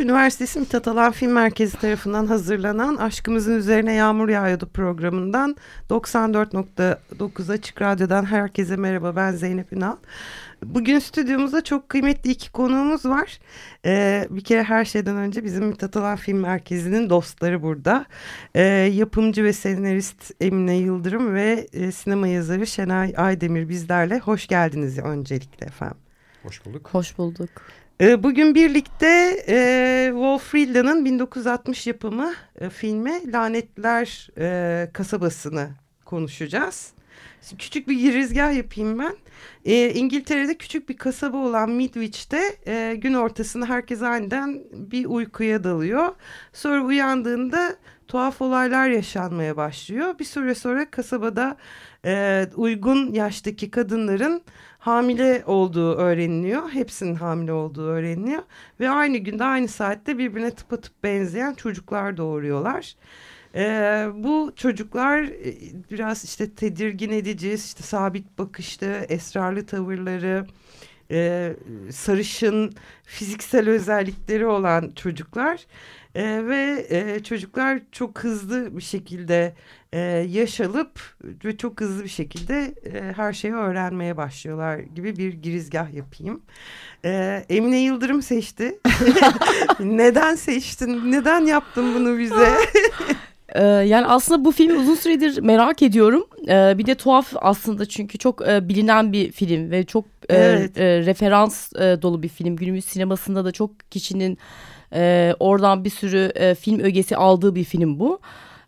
Boğaziçi 0.00 0.12
Üniversitesi 0.12 0.60
Mithat 0.60 0.88
Alan 0.88 1.12
Film 1.12 1.32
Merkezi 1.32 1.78
tarafından 1.78 2.26
hazırlanan 2.26 2.96
Aşkımızın 2.96 3.56
Üzerine 3.56 3.94
Yağmur 3.94 4.28
Yağıyordu 4.28 4.68
programından 4.68 5.56
94.9 5.90 7.52
Açık 7.52 7.82
Radyo'dan 7.82 8.24
herkese 8.24 8.76
merhaba 8.76 9.16
ben 9.16 9.32
Zeynep 9.32 9.72
Ünal. 9.72 9.96
Bugün 10.64 10.98
stüdyomuzda 10.98 11.64
çok 11.64 11.88
kıymetli 11.88 12.30
iki 12.30 12.52
konuğumuz 12.52 13.04
var. 13.04 13.38
Ee, 13.84 14.26
bir 14.30 14.44
kere 14.44 14.62
her 14.62 14.84
şeyden 14.84 15.16
önce 15.16 15.44
bizim 15.44 15.64
Mithat 15.64 15.96
Alan 15.96 16.16
Film 16.16 16.40
Merkezi'nin 16.40 17.10
dostları 17.10 17.62
burada. 17.62 18.06
Ee, 18.54 18.62
yapımcı 18.92 19.44
ve 19.44 19.52
senarist 19.52 20.30
Emine 20.40 20.76
Yıldırım 20.76 21.34
ve 21.34 21.66
e, 21.72 21.92
sinema 21.92 22.28
yazarı 22.28 22.66
Şenay 22.66 23.14
Aydemir 23.16 23.68
bizlerle. 23.68 24.18
Hoş 24.18 24.46
geldiniz 24.46 24.98
öncelikle 24.98 25.66
efendim. 25.66 25.98
Hoş 26.42 26.66
bulduk. 26.66 26.88
Hoş 26.92 27.18
bulduk. 27.18 27.50
Ee, 28.00 28.22
bugün 28.22 28.54
birlikte 28.54 29.36
e, 29.48 30.08
Wolf 30.12 30.42
Friedland'ın 30.42 31.04
1960 31.04 31.86
yapımı 31.86 32.32
e, 32.60 32.70
filmi 32.70 33.32
Lanetler 33.32 34.28
e, 34.38 34.90
Kasabası'nı 34.92 35.70
konuşacağız. 36.04 36.92
Küçük 37.58 37.88
bir 37.88 37.98
girizgah 37.98 38.56
yapayım 38.56 38.98
ben. 38.98 39.16
E, 39.64 39.90
İngiltere'de 39.94 40.54
küçük 40.54 40.88
bir 40.88 40.96
kasaba 40.96 41.36
olan 41.36 41.70
Midwich'te 41.70 42.56
e, 42.66 42.94
gün 42.94 43.14
ortasında 43.14 43.66
herkes 43.66 44.02
aniden 44.02 44.62
bir 44.72 45.06
uykuya 45.06 45.64
dalıyor. 45.64 46.14
Sonra 46.52 46.84
uyandığında 46.84 47.76
tuhaf 48.08 48.42
olaylar 48.42 48.88
yaşanmaya 48.88 49.56
başlıyor. 49.56 50.18
Bir 50.18 50.24
süre 50.24 50.54
sonra 50.54 50.90
kasabada 50.90 51.56
e, 52.04 52.46
uygun 52.56 53.12
yaştaki 53.12 53.70
kadınların 53.70 54.42
hamile 54.80 55.42
olduğu 55.46 55.94
öğreniliyor. 55.94 56.70
Hepsinin 56.70 57.14
hamile 57.14 57.52
olduğu 57.52 57.86
öğreniliyor. 57.86 58.42
Ve 58.80 58.90
aynı 58.90 59.16
günde 59.16 59.44
aynı 59.44 59.68
saatte 59.68 60.18
birbirine 60.18 60.50
tıpatıp 60.50 61.02
benzeyen 61.02 61.54
çocuklar 61.54 62.16
doğuruyorlar. 62.16 62.94
Ee, 63.54 64.06
bu 64.14 64.52
çocuklar 64.56 65.22
e, 65.22 65.54
biraz 65.90 66.24
işte 66.24 66.54
tedirgin 66.54 67.10
edici, 67.10 67.52
işte 67.52 67.82
sabit 67.82 68.38
bakışlı, 68.38 68.86
esrarlı 68.86 69.66
tavırları, 69.66 70.46
e, 71.10 71.52
sarışın 71.90 72.72
fiziksel 73.04 73.68
özellikleri 73.68 74.46
olan 74.46 74.92
çocuklar 74.96 75.66
e, 76.14 76.46
ve 76.46 76.86
e, 76.90 77.22
çocuklar 77.22 77.80
çok 77.92 78.18
hızlı 78.24 78.76
bir 78.76 78.82
şekilde 78.82 79.54
e, 79.92 79.98
yaş 80.28 80.60
alıp 80.60 81.00
ve 81.44 81.56
çok 81.56 81.80
hızlı 81.80 82.04
bir 82.04 82.08
şekilde 82.08 82.74
e, 82.84 83.12
her 83.16 83.32
şeyi 83.32 83.54
öğrenmeye 83.54 84.16
başlıyorlar 84.16 84.78
gibi 84.78 85.16
bir 85.16 85.32
girizgah 85.32 85.94
yapayım. 85.94 86.42
E, 87.04 87.44
Emine 87.48 87.78
Yıldırım 87.80 88.22
seçti. 88.22 88.78
Neden 89.80 90.34
seçtin? 90.34 91.12
Neden 91.12 91.40
yaptın 91.46 91.94
bunu 91.94 92.18
bize? 92.18 92.56
Ee, 93.54 93.64
yani 93.64 94.06
aslında 94.06 94.44
bu 94.44 94.52
filmi 94.52 94.78
uzun 94.78 94.94
süredir 94.94 95.40
merak 95.42 95.82
ediyorum. 95.82 96.24
Ee, 96.48 96.78
bir 96.78 96.86
de 96.86 96.94
tuhaf 96.94 97.32
aslında 97.36 97.86
çünkü 97.86 98.18
çok 98.18 98.48
e, 98.48 98.68
bilinen 98.68 99.12
bir 99.12 99.32
film 99.32 99.70
ve 99.70 99.84
çok 99.84 100.04
e, 100.28 100.36
Evet. 100.36 100.78
e, 100.78 101.06
referans 101.06 101.72
e, 101.72 102.02
dolu 102.02 102.22
bir 102.22 102.28
film. 102.28 102.56
Günümüz 102.56 102.84
sinemasında 102.84 103.44
da 103.44 103.52
çok 103.52 103.90
kişinin 103.90 104.38
e, 104.94 105.34
oradan 105.40 105.84
bir 105.84 105.90
sürü 105.90 106.32
e, 106.34 106.54
film 106.54 106.80
ögesi 106.80 107.16
aldığı 107.16 107.54
bir 107.54 107.64
film 107.64 107.98
bu. 107.98 108.20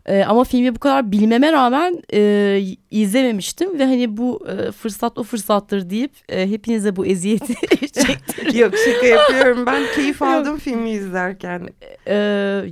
E, 0.05 0.23
ama 0.23 0.43
filmi 0.43 0.75
bu 0.75 0.79
kadar 0.79 1.11
bilmeme 1.11 1.51
rağmen 1.51 2.01
e, 2.13 2.61
izlememiştim 2.91 3.79
ve 3.79 3.85
hani 3.85 4.17
bu 4.17 4.47
e, 4.47 4.71
fırsat 4.71 5.17
o 5.17 5.23
fırsattır 5.23 5.89
deyip 5.89 6.11
e, 6.29 6.49
hepinize 6.49 6.95
bu 6.95 7.05
eziyeti 7.05 7.53
çektirdim. 7.79 8.59
Yok 8.59 8.73
şaka 8.85 9.05
yapıyorum. 9.05 9.65
Ben 9.65 9.83
keyif 9.95 10.21
aldım 10.21 10.57
filmi 10.57 10.89
izlerken. 10.89 11.67
Ee, 12.07 12.15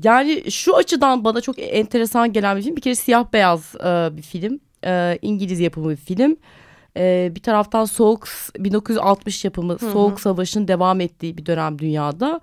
yani 0.03 0.51
şu 0.51 0.75
açıdan 0.75 1.23
bana 1.23 1.41
çok 1.41 1.55
enteresan 1.59 2.33
gelen 2.33 2.57
bir 2.57 2.61
film. 2.63 2.75
Bir 2.75 2.81
kere 2.81 2.95
siyah 2.95 3.33
beyaz 3.33 3.75
e, 3.75 4.17
bir 4.17 4.21
film. 4.21 4.59
Ee, 4.85 5.19
İngiliz 5.21 5.59
yapımı 5.59 5.89
bir 5.89 5.95
film. 5.95 6.37
Ee, 6.97 7.31
bir 7.35 7.41
taraftan 7.41 7.85
Soğuk 7.85 8.27
1960 8.59 9.45
yapımı 9.45 9.79
Soğuk 9.79 10.19
Savaş'ın 10.19 10.67
devam 10.67 11.01
ettiği 11.01 11.37
bir 11.37 11.45
dönem 11.45 11.79
dünyada. 11.79 12.41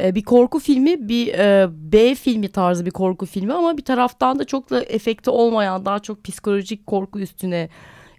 Ee, 0.00 0.14
bir 0.14 0.22
korku 0.22 0.58
filmi, 0.58 1.08
bir 1.08 1.34
e, 1.34 1.68
B 1.70 2.14
filmi 2.14 2.48
tarzı 2.48 2.86
bir 2.86 2.90
korku 2.90 3.26
filmi 3.26 3.52
ama 3.52 3.76
bir 3.76 3.84
taraftan 3.84 4.38
da 4.38 4.44
çok 4.44 4.70
da 4.70 4.82
efekti 4.82 5.30
olmayan 5.30 5.84
daha 5.84 5.98
çok 5.98 6.24
psikolojik 6.24 6.86
korku 6.86 7.20
üstüne 7.20 7.68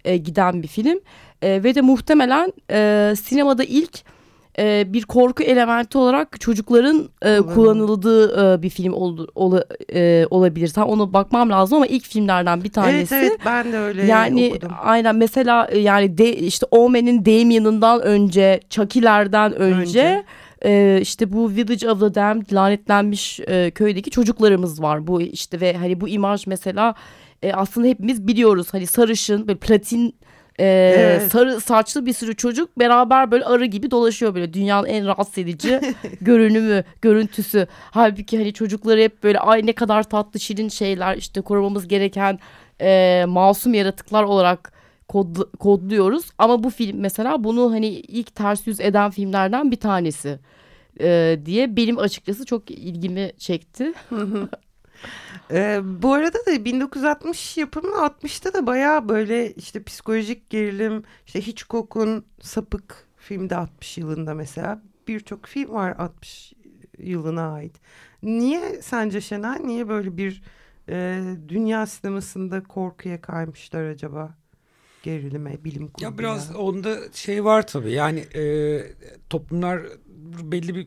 e, 0.04 0.16
giden 0.16 0.62
bir 0.62 0.68
film. 0.68 1.00
E, 1.42 1.64
ve 1.64 1.74
de 1.74 1.80
muhtemelen 1.80 2.52
e, 2.70 3.14
sinemada 3.22 3.64
ilk 3.64 4.00
e, 4.58 4.92
bir 4.92 5.02
korku 5.02 5.42
elementi 5.42 5.98
olarak 5.98 6.40
çocukların 6.40 7.08
e, 7.22 7.36
Kullanıldı. 7.36 7.54
kullanıldığı 7.54 8.54
e, 8.58 8.62
bir 8.62 8.70
film 8.70 8.92
oldu, 8.92 9.28
ola- 9.34 9.64
e, 9.94 10.26
olabilir. 10.30 10.68
Tam 10.68 10.88
ona 10.88 11.12
bakmam 11.12 11.50
lazım 11.50 11.76
ama 11.76 11.86
ilk 11.86 12.04
filmlerden 12.06 12.64
bir 12.64 12.72
tanesi. 12.72 13.14
Evet 13.14 13.28
evet 13.30 13.40
ben 13.46 13.72
de 13.72 13.78
öyle 13.78 14.06
Yani 14.06 14.48
okudum. 14.52 14.70
aynen 14.82 15.16
mesela 15.16 15.66
e, 15.70 15.78
yani 15.78 16.18
de, 16.18 16.36
işte 16.36 16.66
Omen'in 16.70 17.24
Damien'ından 17.24 18.02
önce, 18.02 18.60
Chucky'lerden 18.70 19.52
önce, 19.54 19.76
Önce. 19.80 20.24
e, 20.64 20.98
işte 21.02 21.32
bu 21.32 21.50
Village 21.50 21.90
of 21.90 22.00
the 22.00 22.14
Damned 22.14 22.52
lanetlenmiş 22.52 23.40
e, 23.40 23.70
köydeki 23.70 24.10
çocuklarımız 24.10 24.82
var. 24.82 25.06
Bu 25.06 25.22
işte 25.22 25.60
ve 25.60 25.76
hani 25.76 26.00
bu 26.00 26.08
imaj 26.08 26.46
mesela 26.46 26.94
e, 27.42 27.52
aslında 27.52 27.86
hepimiz 27.86 28.26
biliyoruz. 28.26 28.66
Hani 28.72 28.86
sarışın 28.86 29.48
böyle 29.48 29.58
platin 29.58 30.14
e, 30.60 30.94
Evet. 30.98 31.32
sarı 31.32 31.60
saçlı 31.60 32.06
bir 32.06 32.12
sürü 32.12 32.36
çocuk 32.36 32.78
beraber 32.78 33.30
böyle 33.30 33.44
arı 33.44 33.64
gibi 33.64 33.90
dolaşıyor 33.90 34.34
böyle 34.34 34.52
dünyanın 34.52 34.86
en 34.86 35.06
rahatsız 35.06 35.38
edici 35.38 35.80
görünümü, 36.20 36.84
görüntüsü. 37.02 37.66
Halbuki 37.90 38.38
hani 38.38 38.52
çocukları 38.52 39.00
hep 39.00 39.22
böyle 39.22 39.38
ay 39.38 39.66
ne 39.66 39.72
kadar 39.72 40.02
tatlı 40.02 40.40
şirin 40.40 40.68
şeyler 40.68 41.16
işte 41.16 41.40
korumamız 41.40 41.88
gereken 41.88 42.38
e, 42.80 43.24
masum 43.28 43.74
yaratıklar 43.74 44.22
olarak 44.22 44.72
kodlu- 45.08 45.56
kodluyoruz. 45.58 46.24
Ama 46.38 46.62
bu 46.64 46.70
film 46.70 47.00
mesela 47.00 47.44
bunu 47.44 47.72
hani 47.72 47.86
ilk 47.88 48.34
ters 48.34 48.66
yüz 48.66 48.80
eden 48.80 49.10
filmlerden 49.10 49.70
bir 49.70 49.76
tanesi 49.76 50.38
e, 51.00 51.38
diye 51.46 51.76
benim 51.76 51.98
açıkçası 51.98 52.44
çok 52.46 52.70
ilgimi 52.70 53.32
çekti. 53.38 53.92
Ee, 55.52 55.80
bu 56.02 56.12
arada 56.12 56.38
da 56.46 56.64
1960 56.64 57.56
yapımı 57.56 57.96
60'ta 57.96 58.52
da 58.52 58.66
bayağı 58.66 59.08
böyle 59.08 59.52
işte 59.54 59.82
psikolojik 59.82 60.50
gerilim 60.50 61.02
işte 61.26 61.46
Hitchcock'un 61.46 62.24
Sapık 62.40 63.08
filmde 63.16 63.56
60 63.56 63.98
yılında 63.98 64.34
mesela 64.34 64.82
birçok 65.08 65.46
film 65.46 65.70
var 65.72 65.94
60 65.98 66.52
yılına 66.98 67.52
ait. 67.52 67.80
Niye 68.22 68.82
sence 68.82 69.20
Şenay 69.20 69.66
niye 69.66 69.88
böyle 69.88 70.16
bir 70.16 70.42
e, 70.88 71.22
dünya 71.48 71.86
sinemasında 71.86 72.62
korkuya 72.62 73.20
kaymışlar 73.20 73.84
acaba? 73.84 74.34
Gerilime, 75.02 75.64
bilim 75.64 75.88
kurguya. 75.88 76.10
Ya 76.10 76.18
biraz 76.18 76.56
onda 76.56 76.98
şey 77.12 77.44
var 77.44 77.66
tabii 77.66 77.92
yani 77.92 78.20
e, 78.20 78.82
toplumlar 79.30 79.82
belli 80.42 80.74
bir 80.74 80.86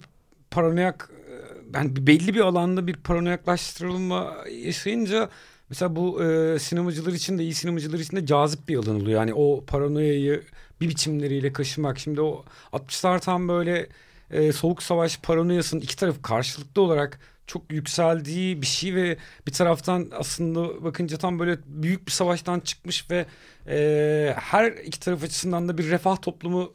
paranoyak 0.51 1.11
e, 1.29 1.33
yani 1.73 2.07
belli 2.07 2.33
bir 2.33 2.39
alanda 2.39 2.87
bir 2.87 2.95
paranoyaklaştırılma 2.95 4.37
yaşayınca 4.51 5.29
mesela 5.69 5.95
bu 5.95 6.23
e, 6.23 6.59
sinemacılar 6.59 7.13
için 7.13 7.37
de 7.37 7.43
iyi 7.43 7.53
sinemacılar 7.53 7.99
için 7.99 8.17
de 8.17 8.25
cazip 8.25 8.67
bir 8.67 8.75
alan 8.75 8.95
oluyor. 8.95 9.19
Yani 9.19 9.33
o 9.33 9.63
paranoyayı 9.65 10.43
bir 10.81 10.89
biçimleriyle 10.89 11.53
kaşımak. 11.53 11.99
Şimdi 11.99 12.21
o 12.21 12.45
60'lar 12.73 13.19
tam 13.19 13.47
böyle 13.47 13.89
e, 14.31 14.51
soğuk 14.51 14.83
savaş 14.83 15.19
paranoyasının 15.19 15.81
iki 15.81 15.95
taraf 15.95 16.15
karşılıklı 16.23 16.81
olarak 16.81 17.19
çok 17.47 17.71
yükseldiği 17.71 18.61
bir 18.61 18.67
şey 18.67 18.95
ve 18.95 19.17
bir 19.47 19.51
taraftan 19.51 20.11
aslında 20.11 20.83
bakınca 20.83 21.17
tam 21.17 21.39
böyle 21.39 21.57
büyük 21.65 22.07
bir 22.07 22.11
savaştan 22.11 22.59
çıkmış 22.59 23.11
ve 23.11 23.25
e, 23.67 24.33
her 24.37 24.71
iki 24.71 24.99
taraf 24.99 25.23
açısından 25.23 25.69
da 25.69 25.77
bir 25.77 25.89
refah 25.89 26.21
toplumu 26.21 26.73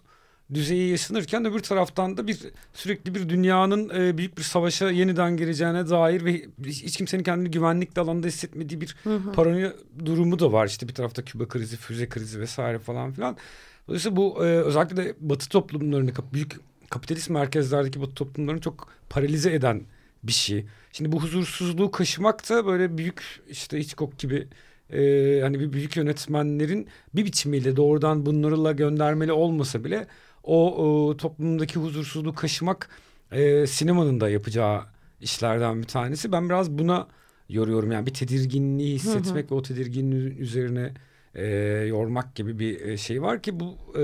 düzeyi 0.55 0.91
yaşanırken 0.91 1.45
öbür 1.45 1.61
taraftan 1.61 2.17
da 2.17 2.27
bir 2.27 2.39
sürekli 2.73 3.15
bir 3.15 3.29
dünyanın 3.29 3.89
e, 3.89 4.19
büyük 4.19 4.39
bir 4.39 4.43
savaşa 4.43 4.91
yeniden 4.91 5.37
gireceğine 5.37 5.89
dair 5.89 6.25
ve 6.25 6.43
hiç 6.65 6.97
kimsenin 6.97 7.23
kendini 7.23 7.51
güvenlikli 7.51 8.01
alanda 8.01 8.27
hissetmediği 8.27 8.81
bir 8.81 8.97
paranoya 9.35 9.73
durumu 10.05 10.39
da 10.39 10.53
var. 10.53 10.67
İşte 10.67 10.89
bir 10.89 10.95
tarafta 10.95 11.25
Küba 11.25 11.49
krizi, 11.49 11.77
füze 11.77 12.09
krizi 12.09 12.41
vesaire 12.41 12.79
falan 12.79 13.13
filan. 13.13 13.37
Dolayısıyla 13.89 14.17
bu 14.17 14.45
e, 14.45 14.47
özellikle 14.47 14.97
de 14.97 15.15
Batı 15.21 15.49
toplumlarını 15.49 16.13
büyük 16.33 16.57
kapitalist 16.91 17.31
merkezlerdeki 17.31 18.01
bu 18.01 18.15
toplumların 18.15 18.59
çok 18.59 18.89
paralize 19.11 19.53
eden 19.53 19.83
bir 20.23 20.33
şey. 20.33 20.67
Şimdi 20.93 21.13
bu 21.13 21.23
huzursuzluğu 21.23 21.91
kaşımak 21.91 22.51
da 22.51 22.67
böyle 22.67 22.99
büyük 22.99 23.23
işte 23.49 23.79
Hitchcock 23.79 24.19
gibi 24.19 24.49
e, 24.93 25.41
hani 25.43 25.61
bir 25.61 25.73
büyük 25.73 25.97
yönetmenlerin 25.97 26.89
bir 27.15 27.25
biçimiyle 27.25 27.77
doğrudan 27.77 28.27
bunlarla 28.27 28.73
göndermeli 28.73 29.33
olmasa 29.33 29.85
bile 29.85 30.07
o, 30.43 30.87
o 30.87 31.17
toplumdaki 31.17 31.79
huzursuzluğu 31.79 32.35
kaşımak 32.35 32.89
e, 33.33 33.67
sinemanın 33.67 34.21
da 34.21 34.29
yapacağı 34.29 34.83
işlerden 35.21 35.83
bir 35.83 35.87
tanesi. 35.87 36.33
Ben 36.33 36.49
biraz 36.49 36.71
buna 36.71 37.09
yoruyorum 37.49 37.93
yani 37.93 38.07
bir 38.07 38.15
tedirginliği 38.15 38.95
hissetmek 38.95 39.45
hı 39.45 39.49
hı. 39.49 39.51
ve 39.51 39.55
o 39.55 39.63
tedirginliğin 39.63 40.37
üzerine 40.37 40.93
e, 41.35 41.47
yormak 41.87 42.35
gibi 42.35 42.59
bir 42.59 42.81
e, 42.81 42.97
şey 42.97 43.23
var 43.23 43.43
ki 43.43 43.61
bu, 43.61 43.77
e, 43.95 44.01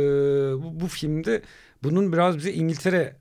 bu 0.62 0.80
bu 0.80 0.88
filmde 0.88 1.42
bunun 1.82 2.12
biraz 2.12 2.36
bize 2.38 2.52
İngiltere 2.52 3.16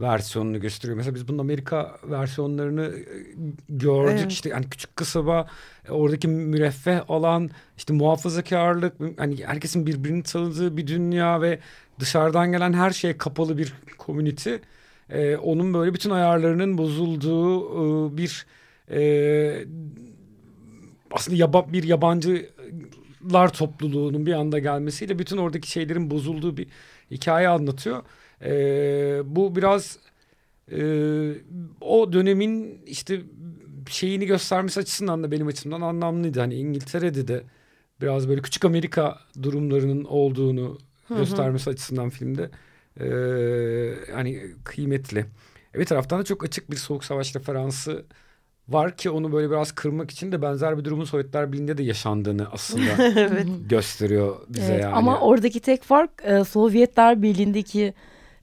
versiyonunu 0.00 0.60
gösteriyor. 0.60 0.96
Mesela 0.96 1.14
biz 1.14 1.28
bunun 1.28 1.38
Amerika 1.38 1.96
versiyonlarını 2.04 2.84
e, 2.84 3.04
gördük. 3.68 4.18
Evet. 4.20 4.32
İşte 4.32 4.50
hani 4.50 4.70
küçük 4.70 4.96
kasaba, 4.96 5.46
e, 5.88 5.92
oradaki 5.92 6.28
müreffeh 6.28 7.10
alan, 7.10 7.50
işte 7.76 7.94
muhafazakarlık, 7.94 8.94
hani 9.18 9.44
herkesin 9.46 9.86
birbirini 9.86 10.22
tanıdığı 10.22 10.76
bir 10.76 10.86
dünya 10.86 11.42
ve 11.42 11.58
dışarıdan 12.00 12.52
gelen 12.52 12.72
her 12.72 12.90
şeye 12.90 13.18
kapalı 13.18 13.58
bir 13.58 13.74
komünite. 13.98 14.60
Ee, 15.10 15.36
onun 15.36 15.74
böyle 15.74 15.94
bütün 15.94 16.10
ayarlarının 16.10 16.78
bozulduğu 16.78 17.64
e, 18.12 18.16
bir 18.16 18.46
e, 18.90 19.66
aslında 21.10 21.36
yaba, 21.36 21.72
bir 21.72 21.82
yabancılar 21.82 23.52
topluluğunun 23.52 24.26
bir 24.26 24.32
anda 24.32 24.58
gelmesiyle 24.58 25.18
bütün 25.18 25.36
oradaki 25.36 25.70
şeylerin 25.70 26.10
bozulduğu 26.10 26.56
bir 26.56 26.66
hikaye 27.10 27.48
anlatıyor. 27.48 28.02
E, 28.44 29.22
bu 29.24 29.56
biraz 29.56 29.98
e, 30.72 30.78
o 31.80 32.12
dönemin 32.12 32.82
işte 32.86 33.20
şeyini 33.88 34.26
göstermesi 34.26 34.80
açısından 34.80 35.22
da 35.22 35.30
benim 35.30 35.46
açımdan 35.46 35.80
anlamlıydı. 35.80 36.40
Hani 36.40 36.54
İngiltere'de 36.54 37.28
de 37.28 37.42
biraz 38.00 38.28
böyle 38.28 38.42
küçük 38.42 38.64
Amerika 38.64 39.18
durumlarının 39.42 40.04
olduğunu 40.04 40.78
hı 41.08 41.14
hı. 41.14 41.18
göstermesi 41.18 41.70
açısından 41.70 42.10
filmde 42.10 42.50
e, 43.00 43.06
hani 44.12 44.42
kıymetli. 44.64 45.26
Bir 45.74 45.84
taraftan 45.84 46.20
da 46.20 46.24
çok 46.24 46.44
açık 46.44 46.70
bir 46.70 46.76
soğuk 46.76 47.04
savaş 47.04 47.36
referansı 47.36 48.04
var 48.68 48.96
ki 48.96 49.10
onu 49.10 49.32
böyle 49.32 49.50
biraz 49.50 49.72
kırmak 49.72 50.10
için 50.10 50.32
de 50.32 50.42
benzer 50.42 50.78
bir 50.78 50.84
durumun 50.84 51.04
Sovyetler 51.04 51.52
Birliği'nde 51.52 51.78
de 51.78 51.82
yaşandığını 51.82 52.46
aslında 52.52 52.90
evet. 53.20 53.46
gösteriyor 53.68 54.36
bize 54.48 54.72
evet, 54.72 54.82
yani. 54.82 54.94
Ama 54.94 55.20
oradaki 55.20 55.60
tek 55.60 55.82
fark 55.82 56.10
e, 56.24 56.44
Sovyetler 56.44 57.22
Birliği'ndeki 57.22 57.94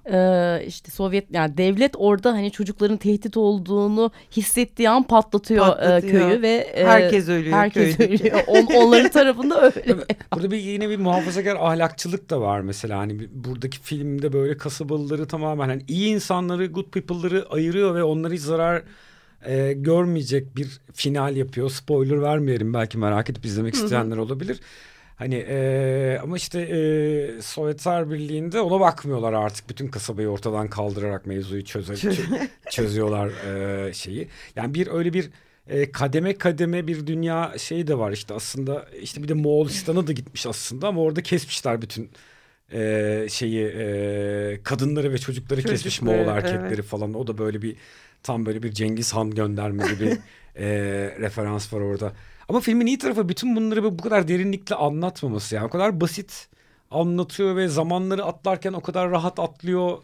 e, 0.05 0.63
işte 0.67 0.91
Sovyet 0.91 1.25
yani 1.31 1.57
devlet 1.57 1.93
orada 1.97 2.33
hani 2.33 2.51
çocukların 2.51 2.97
tehdit 2.97 3.37
olduğunu 3.37 4.11
hissettiği 4.31 4.89
an 4.89 5.03
patlatıyor, 5.03 5.67
e, 5.67 5.69
patlatıyor. 5.69 6.29
köyü 6.29 6.41
ve 6.41 6.55
e, 6.73 6.85
herkes 6.85 7.29
ölüyor. 7.29 7.57
Herkes 7.57 7.97
köydeki. 7.97 8.23
ölüyor. 8.23 8.43
On, 8.47 8.65
onların 8.65 9.09
tarafında 9.11 9.61
öyle. 9.61 9.95
Burada 10.33 10.51
bir 10.51 10.57
yine 10.57 10.89
bir 10.89 10.97
muhafazakar 10.97 11.55
ahlakçılık 11.55 12.29
da 12.29 12.41
var 12.41 12.61
mesela 12.61 12.99
hani 12.99 13.27
buradaki 13.33 13.79
filmde 13.79 14.33
böyle 14.33 14.57
kasabalıları 14.57 15.27
tamamen 15.27 15.69
hani 15.69 15.83
iyi 15.87 16.13
insanları, 16.13 16.65
good 16.65 16.91
people'ları 16.91 17.45
ayırıyor 17.49 17.95
ve 17.95 18.03
onları 18.03 18.33
hiç 18.33 18.41
zarar 18.41 18.83
e, 19.45 19.73
görmeyecek 19.73 20.55
bir 20.55 20.67
final 20.93 21.35
yapıyor. 21.35 21.69
Spoiler 21.69 22.21
vermeyelim 22.21 22.73
belki 22.73 22.97
merak 22.97 23.29
edip 23.29 23.45
izlemek 23.45 23.73
isteyenler 23.73 24.17
olabilir. 24.17 24.59
Hani 25.21 25.35
e, 25.35 26.19
ama 26.23 26.37
işte 26.37 26.61
e, 26.61 27.41
Sovyetler 27.41 28.09
Birliği'nde 28.11 28.61
ona 28.61 28.79
bakmıyorlar 28.79 29.33
artık. 29.33 29.69
Bütün 29.69 29.87
kasabayı 29.87 30.29
ortadan 30.29 30.67
kaldırarak 30.67 31.25
mevzuyu 31.25 31.65
çöze, 31.65 31.95
çözüyorlar 32.69 33.27
e, 33.27 33.93
şeyi. 33.93 34.27
Yani 34.55 34.73
bir 34.73 34.87
öyle 34.87 35.13
bir 35.13 35.29
e, 35.67 35.91
kademe 35.91 36.37
kademe 36.37 36.87
bir 36.87 37.07
dünya 37.07 37.53
şeyi 37.57 37.87
de 37.87 37.97
var 37.97 38.11
işte 38.11 38.33
aslında. 38.33 38.85
işte 39.01 39.23
bir 39.23 39.27
de 39.27 39.33
Moğolistan'a 39.33 40.07
da 40.07 40.11
gitmiş 40.11 40.45
aslında 40.45 40.87
ama 40.87 41.01
orada 41.01 41.21
kesmişler 41.21 41.81
bütün 41.81 42.11
e, 42.73 43.27
şeyi 43.29 43.65
e, 43.65 44.59
kadınları 44.63 45.13
ve 45.13 45.17
çocukları 45.17 45.61
Çocukları, 45.61 45.77
kesmiş 45.77 46.01
Moğol 46.01 46.27
erkekleri 46.27 46.73
evet. 46.73 46.83
falan. 46.83 47.13
O 47.13 47.27
da 47.27 47.37
böyle 47.37 47.61
bir 47.61 47.75
tam 48.23 48.45
böyle 48.45 48.63
bir 48.63 48.71
Cengiz 48.71 49.13
Han 49.13 49.31
göndermeli 49.31 49.99
bir 49.99 50.11
e, 50.55 50.67
referans 51.19 51.73
var 51.73 51.81
orada. 51.81 52.13
Ama 52.51 52.59
filmin 52.59 52.85
iyi 52.85 52.97
tarafı 52.97 53.29
bütün 53.29 53.55
bunları 53.55 53.83
bu 53.83 53.97
kadar 53.97 54.27
derinlikle 54.27 54.75
anlatmaması 54.75 55.55
yani. 55.55 55.65
O 55.65 55.69
kadar 55.69 56.01
basit 56.01 56.49
anlatıyor 56.89 57.55
ve 57.55 57.67
zamanları 57.67 58.25
atlarken 58.25 58.73
o 58.73 58.81
kadar 58.81 59.11
rahat 59.11 59.39
atlıyor. 59.39 59.97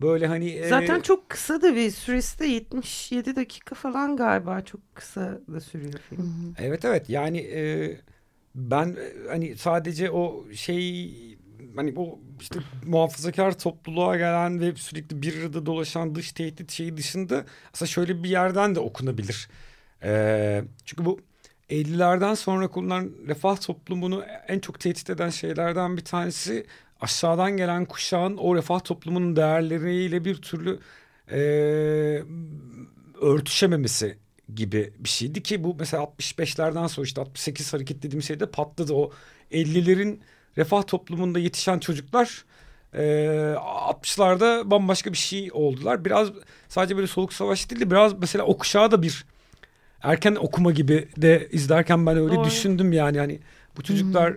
Böyle 0.00 0.26
hani 0.26 0.50
e, 0.50 0.68
zaten 0.68 0.98
e... 0.98 1.02
çok 1.02 1.28
kısa 1.28 1.62
da 1.62 1.76
bir 1.76 1.90
süresi 1.90 2.38
de 2.38 2.46
77 2.46 3.36
dakika 3.36 3.74
falan 3.74 4.16
galiba 4.16 4.60
çok 4.60 4.80
kısa 4.94 5.40
da 5.52 5.60
sürüyor 5.60 6.00
film. 6.08 6.54
Evet 6.58 6.84
evet 6.84 7.10
yani 7.10 7.38
e, 7.38 7.96
ben 8.54 8.96
hani 9.28 9.56
sadece 9.56 10.10
o 10.10 10.44
şey 10.54 11.14
hani 11.76 11.96
bu 11.96 12.20
işte 12.40 12.58
muhafazakar 12.86 13.58
topluluğa 13.58 14.16
gelen 14.16 14.60
ve 14.60 14.74
sürekli 14.74 15.22
bir 15.22 15.42
arada 15.42 15.66
dolaşan 15.66 16.14
dış 16.14 16.32
tehdit 16.32 16.70
şeyi 16.72 16.96
dışında 16.96 17.44
aslında 17.74 17.88
şöyle 17.88 18.22
bir 18.22 18.28
yerden 18.28 18.74
de 18.74 18.80
okunabilir. 18.80 19.48
E, 20.02 20.62
çünkü 20.84 21.04
bu 21.04 21.20
50'lerden 21.70 22.34
sonra 22.34 22.68
kurulan 22.68 23.10
refah 23.26 23.56
toplumunu 23.60 24.24
en 24.48 24.58
çok 24.58 24.80
tehdit 24.80 25.10
eden 25.10 25.30
şeylerden 25.30 25.96
bir 25.96 26.04
tanesi 26.04 26.66
aşağıdan 27.00 27.56
gelen 27.56 27.84
kuşağın 27.84 28.36
o 28.36 28.56
refah 28.56 28.80
toplumunun 28.80 29.36
değerleriyle 29.36 30.24
bir 30.24 30.34
türlü 30.34 30.78
e, 31.30 31.38
örtüşememesi 33.20 34.18
gibi 34.54 34.92
bir 34.98 35.08
şeydi 35.08 35.42
ki 35.42 35.64
bu 35.64 35.76
mesela 35.78 36.02
65'lerden 36.02 36.86
sonra 36.86 37.04
işte 37.04 37.20
68 37.20 37.72
hareket 37.72 38.02
dediğim 38.02 38.22
şeyde 38.22 38.46
patladı 38.46 38.94
o 38.94 39.12
50'lerin 39.52 40.20
refah 40.58 40.86
toplumunda 40.86 41.38
yetişen 41.38 41.78
çocuklar 41.78 42.44
e, 42.94 43.02
60'larda 43.02 44.70
bambaşka 44.70 45.12
bir 45.12 45.16
şey 45.16 45.50
oldular. 45.52 46.04
Biraz 46.04 46.28
sadece 46.68 46.96
böyle 46.96 47.06
soğuk 47.06 47.32
savaş 47.32 47.70
değil 47.70 47.80
de 47.80 47.90
biraz 47.90 48.18
mesela 48.18 48.44
o 48.44 48.58
kuşağı 48.58 48.90
da 48.90 49.02
bir 49.02 49.24
erken 50.02 50.34
okuma 50.34 50.70
gibi 50.70 51.08
de 51.16 51.48
izlerken 51.52 52.06
ben 52.06 52.16
öyle 52.16 52.34
Doğru. 52.34 52.44
düşündüm 52.44 52.92
yani 52.92 53.18
hani 53.18 53.38
bu 53.76 53.82
çocuklar 53.82 54.36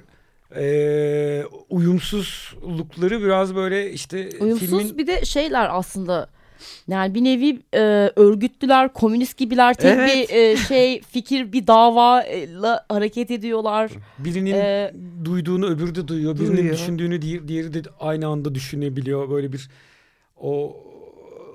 e, 0.55 1.43
uyumsuzlukları 1.69 3.21
biraz 3.21 3.55
böyle 3.55 3.91
işte 3.91 4.29
uyumsuz 4.39 4.69
filmin... 4.69 4.97
bir 4.97 5.07
de 5.07 5.25
şeyler 5.25 5.67
aslında 5.71 6.29
yani 6.87 7.15
bir 7.15 7.23
nevi 7.23 7.59
e, 7.73 7.79
örgütlüler, 8.15 8.93
komünist 8.93 9.37
gibiler, 9.37 9.73
tek 9.73 9.97
evet. 9.97 10.29
bir 10.29 10.35
e, 10.35 10.57
şey 10.57 11.01
fikir, 11.01 11.51
bir 11.51 11.67
davayla 11.67 12.85
hareket 12.89 13.31
ediyorlar. 13.31 13.91
Birinin 14.19 14.53
ee, 14.53 14.93
duyduğunu 15.25 15.65
öbürü 15.65 15.95
de 15.95 16.07
duyuyor, 16.07 16.35
birinin 16.35 16.57
duyuyor. 16.57 16.73
düşündüğünü 16.73 17.21
diğeri, 17.21 17.47
diğeri 17.47 17.73
de 17.73 17.81
aynı 17.99 18.27
anda 18.27 18.55
düşünebiliyor. 18.55 19.29
Böyle 19.29 19.53
bir 19.53 19.69
o 20.37 20.77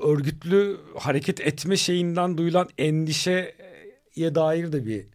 örgütlü 0.03 0.77
hareket 0.99 1.41
etme 1.41 1.77
şeyinden 1.77 2.39
duyulan 2.39 2.69
endişe 2.79 3.55
ye 4.17 4.35
dair 4.35 4.73
de 4.73 4.87
bir 4.87 5.07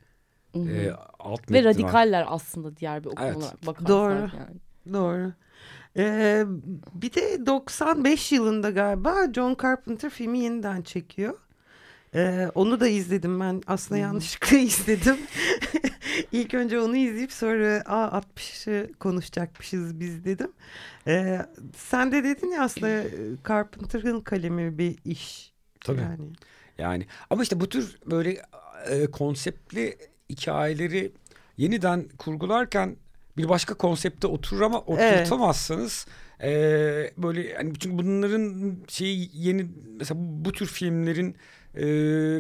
e, 0.56 0.92
alt 1.20 1.52
Ve 1.52 1.64
radikaller 1.64 2.22
var. 2.22 2.28
aslında 2.32 2.78
diğer 2.78 3.04
bir 3.04 3.10
okul 3.10 3.24
evet. 3.24 3.38
olarak 3.38 3.66
bakarsak 3.66 3.88
Doğru. 3.88 4.14
yani. 4.14 4.94
Doğru. 4.94 5.34
Ee, 5.98 6.46
bir 6.94 7.14
de 7.14 7.46
95 7.46 8.32
yılında 8.32 8.70
galiba 8.70 9.16
John 9.34 9.58
Carpenter 9.62 10.10
filmi 10.10 10.40
yeniden 10.40 10.82
çekiyor. 10.82 11.38
Ee, 12.16 12.52
onu 12.56 12.80
da 12.80 12.88
izledim 12.88 13.40
ben. 13.40 13.62
Aslında 13.68 13.96
hmm. 13.96 14.04
yanlışlıkla 14.04 14.58
izledim. 14.58 15.18
İlk 16.32 16.54
önce 16.54 16.80
onu 16.80 16.96
izleyip 16.96 17.32
sonra 17.32 17.84
a 17.86 18.22
60'ı 18.38 18.94
konuşacakmışız 18.94 20.00
biz 20.00 20.26
dedim. 20.26 20.52
Ee, 21.08 21.46
sen 21.76 22.12
de 22.12 22.24
dedin 22.24 22.52
ya 22.52 22.64
aslında 22.64 23.04
Carpenter'ın 23.48 24.22
kalemi 24.22 24.78
bir 24.78 24.98
iş. 25.06 25.54
Tabii. 25.80 26.02
Yani. 26.02 26.30
Yani 26.78 27.08
ama 27.30 27.44
işte 27.44 27.60
bu 27.60 27.70
tür 27.70 28.00
böyle 28.06 28.42
e, 28.90 29.08
konseptli 29.08 29.98
hikayeleri 30.30 31.12
yeniden 31.58 32.10
kurgularken 32.18 32.96
bir 33.38 33.50
başka 33.50 33.74
konsepte 33.74 34.28
oturur 34.28 34.62
ama 34.62 34.80
oturtamazsanız 34.80 36.06
evet. 36.40 37.14
e, 37.18 37.24
böyle 37.24 37.48
yani 37.48 37.74
çünkü 37.80 37.98
bunların 37.98 38.76
şeyi 38.88 39.30
yeni 39.34 39.66
mesela 40.00 40.20
bu 40.20 40.52
tür 40.52 40.66
filmlerin 40.66 41.36
e, 41.76 41.86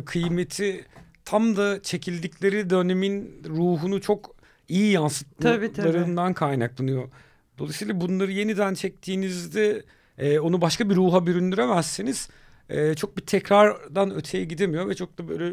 kıymeti 0.05 0.85
tam 1.25 1.57
da 1.57 1.81
çekildikleri 1.83 2.69
dönemin 2.69 3.43
ruhunu 3.47 4.01
çok 4.01 4.35
iyi 4.67 4.91
yansıtmalarından 4.91 6.33
kaynaklanıyor. 6.33 7.09
Dolayısıyla 7.57 8.01
bunları 8.01 8.31
yeniden 8.31 8.73
çektiğinizde 8.73 9.83
e, 10.17 10.39
onu 10.39 10.61
başka 10.61 10.89
bir 10.89 10.95
ruha 10.95 11.27
büründüremezsiniz 11.27 12.29
e, 12.71 12.95
çok 12.95 13.17
bir 13.17 13.21
tekrardan 13.21 14.15
öteye 14.15 14.43
gidemiyor 14.43 14.89
ve 14.89 14.95
çok 14.95 15.17
da 15.17 15.27
böyle 15.27 15.45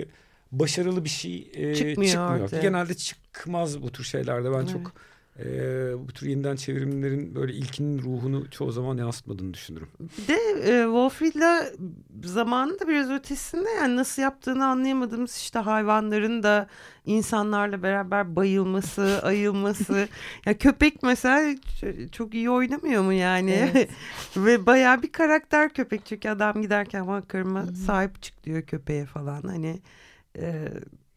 e, 0.00 0.04
başarılı 0.52 1.04
bir 1.04 1.08
şey 1.08 1.50
e, 1.54 1.74
çıkmıyor. 1.74 2.12
çıkmıyor. 2.12 2.62
Genelde 2.62 2.94
çıkmaz 2.94 3.82
bu 3.82 3.92
tür 3.92 4.04
şeylerde 4.04 4.52
ben 4.52 4.58
evet. 4.58 4.68
çok 4.68 4.92
e, 5.38 5.44
bu 5.98 6.12
tür 6.12 6.26
yeniden 6.26 6.56
çevrimlerin 6.56 7.34
böyle 7.34 7.52
ilkinin 7.52 7.98
ruhunu 8.02 8.50
çoğu 8.50 8.72
zaman 8.72 8.96
yansıtmadığını 8.96 9.54
düşünürüm. 9.54 9.88
Bir 10.00 10.28
de 10.28 10.34
e, 10.34 10.82
Wolfried'la 10.84 11.66
zamanında 12.24 12.88
biraz 12.88 13.10
ötesinde 13.10 13.68
yani 13.70 13.96
nasıl 13.96 14.22
yaptığını 14.22 14.66
anlayamadığımız 14.66 15.36
işte 15.36 15.58
hayvanların 15.58 16.42
da 16.42 16.66
insanlarla 17.06 17.82
beraber 17.82 18.36
bayılması, 18.36 19.20
ayılması. 19.22 20.08
ya 20.46 20.58
köpek 20.58 21.02
mesela 21.02 21.54
çok 22.12 22.34
iyi 22.34 22.50
oynamıyor 22.50 23.02
mu 23.02 23.12
yani? 23.12 23.70
Evet. 23.74 23.90
Ve 24.36 24.66
bayağı 24.66 25.02
bir 25.02 25.12
karakter 25.12 25.72
köpek 25.72 26.06
çünkü 26.06 26.28
adam 26.28 26.62
giderken 26.62 27.06
bakarıma 27.06 27.66
sahip 27.86 28.22
çık 28.22 28.44
diyor 28.44 28.62
köpeğe 28.62 29.06
falan. 29.06 29.42
Hani 29.42 29.80
e, 30.38 30.68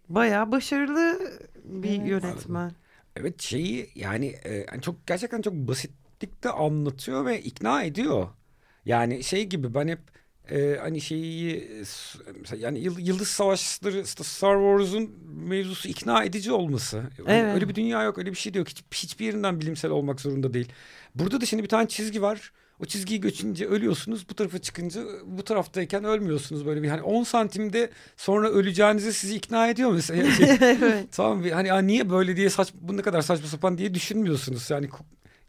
bayağı 0.10 0.52
başarılı 0.52 1.20
bir 1.64 2.00
Evet. 2.00 2.10
yönetmen. 2.10 2.72
Evet 3.20 3.42
şeyi 3.42 3.90
yani 3.96 4.36
e, 4.44 4.54
yani 4.72 4.82
çok 4.82 5.08
gerçekten 5.08 5.42
çok 5.42 5.54
basitlikte 5.54 6.50
anlatıyor 6.50 7.26
ve 7.26 7.42
ikna 7.42 7.84
ediyor. 7.84 8.28
Yani 8.86 9.24
şey 9.24 9.46
gibi 9.46 9.74
ben 9.74 9.88
hep 9.88 10.00
e, 10.52 10.78
hani 10.82 11.02
şeyi 11.02 11.70
yani 12.60 12.80
Yıl- 12.80 13.00
Yıldız 13.00 13.28
Savaşları 13.28 14.06
Star 14.08 14.56
Wars'un 14.58 15.12
mevzusu 15.50 15.88
ikna 15.90 16.24
edici 16.24 16.52
olması. 16.52 16.98
Yani 17.28 17.28
Evet. 17.28 17.56
Öyle 17.56 17.70
bir 17.70 17.76
dünya 17.76 18.04
yok 18.04 18.18
öyle 18.18 18.32
bir 18.32 18.36
şey 18.38 18.54
de 18.54 18.58
yok. 18.58 18.70
Hiç, 18.70 18.84
hiçbir 18.94 19.26
yerinden 19.26 19.62
bilimsel 19.62 19.92
olmak 19.92 20.22
zorunda 20.22 20.54
değil. 20.54 20.70
Burada 21.16 21.42
da 21.42 21.46
şimdi 21.46 21.64
bir 21.64 21.70
tane 21.70 21.88
çizgi 21.88 22.22
var. 22.22 22.52
O 22.80 22.86
çizgiyi 22.86 23.22
göçünce 23.22 23.66
ölüyorsunuz. 23.68 24.30
Bu 24.30 24.34
tarafa 24.34 24.58
çıkınca 24.60 25.02
bu 25.26 25.44
taraftayken 25.44 26.04
ölmüyorsunuz. 26.04 26.66
Böyle 26.66 26.84
bir 26.84 26.88
hani 26.90 27.02
10 27.02 27.24
santimde 27.24 27.90
sonra 28.18 28.50
öleceğinizi 28.50 29.14
sizi 29.14 29.36
ikna 29.36 29.68
ediyor 29.68 29.92
mesela. 29.92 30.32
Şey, 30.38 30.50
evet. 30.62 31.08
Tamam 31.12 31.44
bir- 31.44 31.52
hani 31.52 31.74
"Aa, 31.74 31.80
niye 31.82 32.10
böyle 32.10 32.36
diye 32.38 32.50
saç 32.50 32.74
bu 32.82 32.98
ne 32.98 33.02
kadar 33.02 33.22
saçma 33.22 33.48
sapan 33.48 33.78
diye 33.78 33.94
düşünmüyorsunuz. 33.94 34.70
Yani 34.70 34.90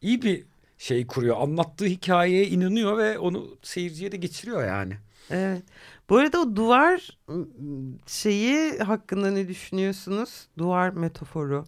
iyi 0.03 0.23
bir 0.23 0.45
şey 0.79 1.07
kuruyor. 1.07 1.37
Anlattığı 1.41 1.85
hikayeye 1.87 2.47
inanıyor 2.47 2.99
ve 2.99 3.19
onu 3.19 3.57
seyirciye 3.63 4.13
de 4.13 4.17
geçiriyor 4.17 4.67
yani. 4.67 4.95
Evet. 5.31 5.63
Bu 6.11 6.17
arada 6.17 6.41
o 6.41 6.57
duvar 6.57 7.19
ım, 7.29 7.99
şeyi 8.07 8.79
hakkında 8.79 9.31
ne 9.31 9.49
düşünüyorsunuz? 9.49 10.47
Duvar 10.59 10.91
metaforu. 10.91 11.65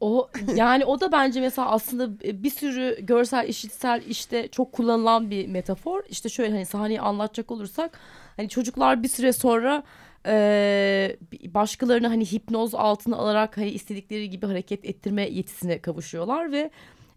O 0.00 0.28
yani 0.54 0.84
o 0.84 1.00
da 1.00 1.12
bence 1.12 1.40
mesela 1.40 1.70
aslında 1.70 2.20
bir 2.20 2.50
sürü 2.50 2.98
görsel 3.00 3.48
işitsel 3.48 4.02
işte 4.08 4.48
çok 4.48 4.72
kullanılan 4.72 5.30
bir 5.30 5.48
metafor. 5.48 6.02
İşte 6.08 6.28
şöyle 6.28 6.52
hani 6.52 6.66
sahneyi 6.66 7.00
anlatacak 7.00 7.50
olursak 7.50 7.98
hani 8.36 8.48
çocuklar 8.48 9.02
bir 9.02 9.08
süre 9.08 9.32
sonra 9.32 9.82
e, 10.26 11.16
başkalarını 11.44 12.08
hani 12.08 12.24
hipnoz 12.24 12.74
altına 12.74 13.16
alarak 13.16 13.56
hani 13.56 13.70
istedikleri 13.70 14.30
gibi 14.30 14.46
hareket 14.46 14.84
ettirme 14.84 15.22
yetisine 15.22 15.80
kavuşuyorlar 15.80 16.52
ve 16.52 16.70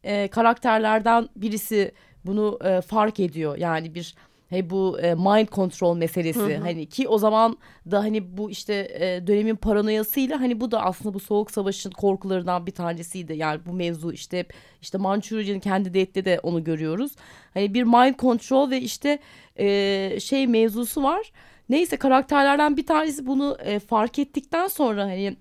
e, 0.04 0.28
karakterlerden 0.28 1.30
birisi 1.36 1.92
bunu 2.26 2.60
e, 2.64 2.82
fark 2.82 3.20
ediyor. 3.20 3.58
Yani 3.58 3.96
bir 3.96 4.16
Hey 4.50 4.70
bu 4.70 5.00
e, 5.00 5.16
mind 5.16 5.48
control 5.48 5.96
meselesi 5.96 6.40
Hı 6.40 6.58
hı. 6.58 6.58
hani 6.58 6.86
ki 6.86 7.08
o 7.08 7.18
zaman 7.18 7.58
da 7.92 8.00
hani 8.00 8.38
bu 8.38 8.52
işte 8.52 8.74
e, 9.00 9.28
dönemin 9.28 9.56
paranoyasıyla 9.56 10.42
hani 10.42 10.62
bu 10.62 10.72
da 10.72 10.84
aslında 10.84 11.14
bu 11.14 11.20
soğuk 11.20 11.52
savaşın 11.52 11.92
korkularından 11.92 12.66
bir 12.66 12.72
tanesiydi. 12.72 13.34
Yani 13.34 13.62
bu 13.66 13.74
mevzu 13.74 14.12
işte 14.12 14.46
işte 14.82 14.98
Mançurya'nın 14.98 15.60
kendi 15.60 15.94
deyette 15.94 16.26
de 16.26 16.40
onu 16.44 16.64
görüyoruz. 16.64 17.12
Hani 17.54 17.74
bir 17.74 17.84
mind 17.84 18.16
control 18.20 18.70
ve 18.70 18.82
işte 18.82 19.20
e, 19.60 20.20
şey 20.20 20.48
mevzusu 20.48 21.04
var. 21.04 21.32
Neyse 21.70 21.98
karakterlerden 21.98 22.78
bir 22.78 22.86
tanesi 22.86 23.26
bunu 23.26 23.58
e, 23.64 23.80
fark 23.80 24.20
ettikten 24.20 24.68
sonra 24.68 25.04
hani 25.04 25.38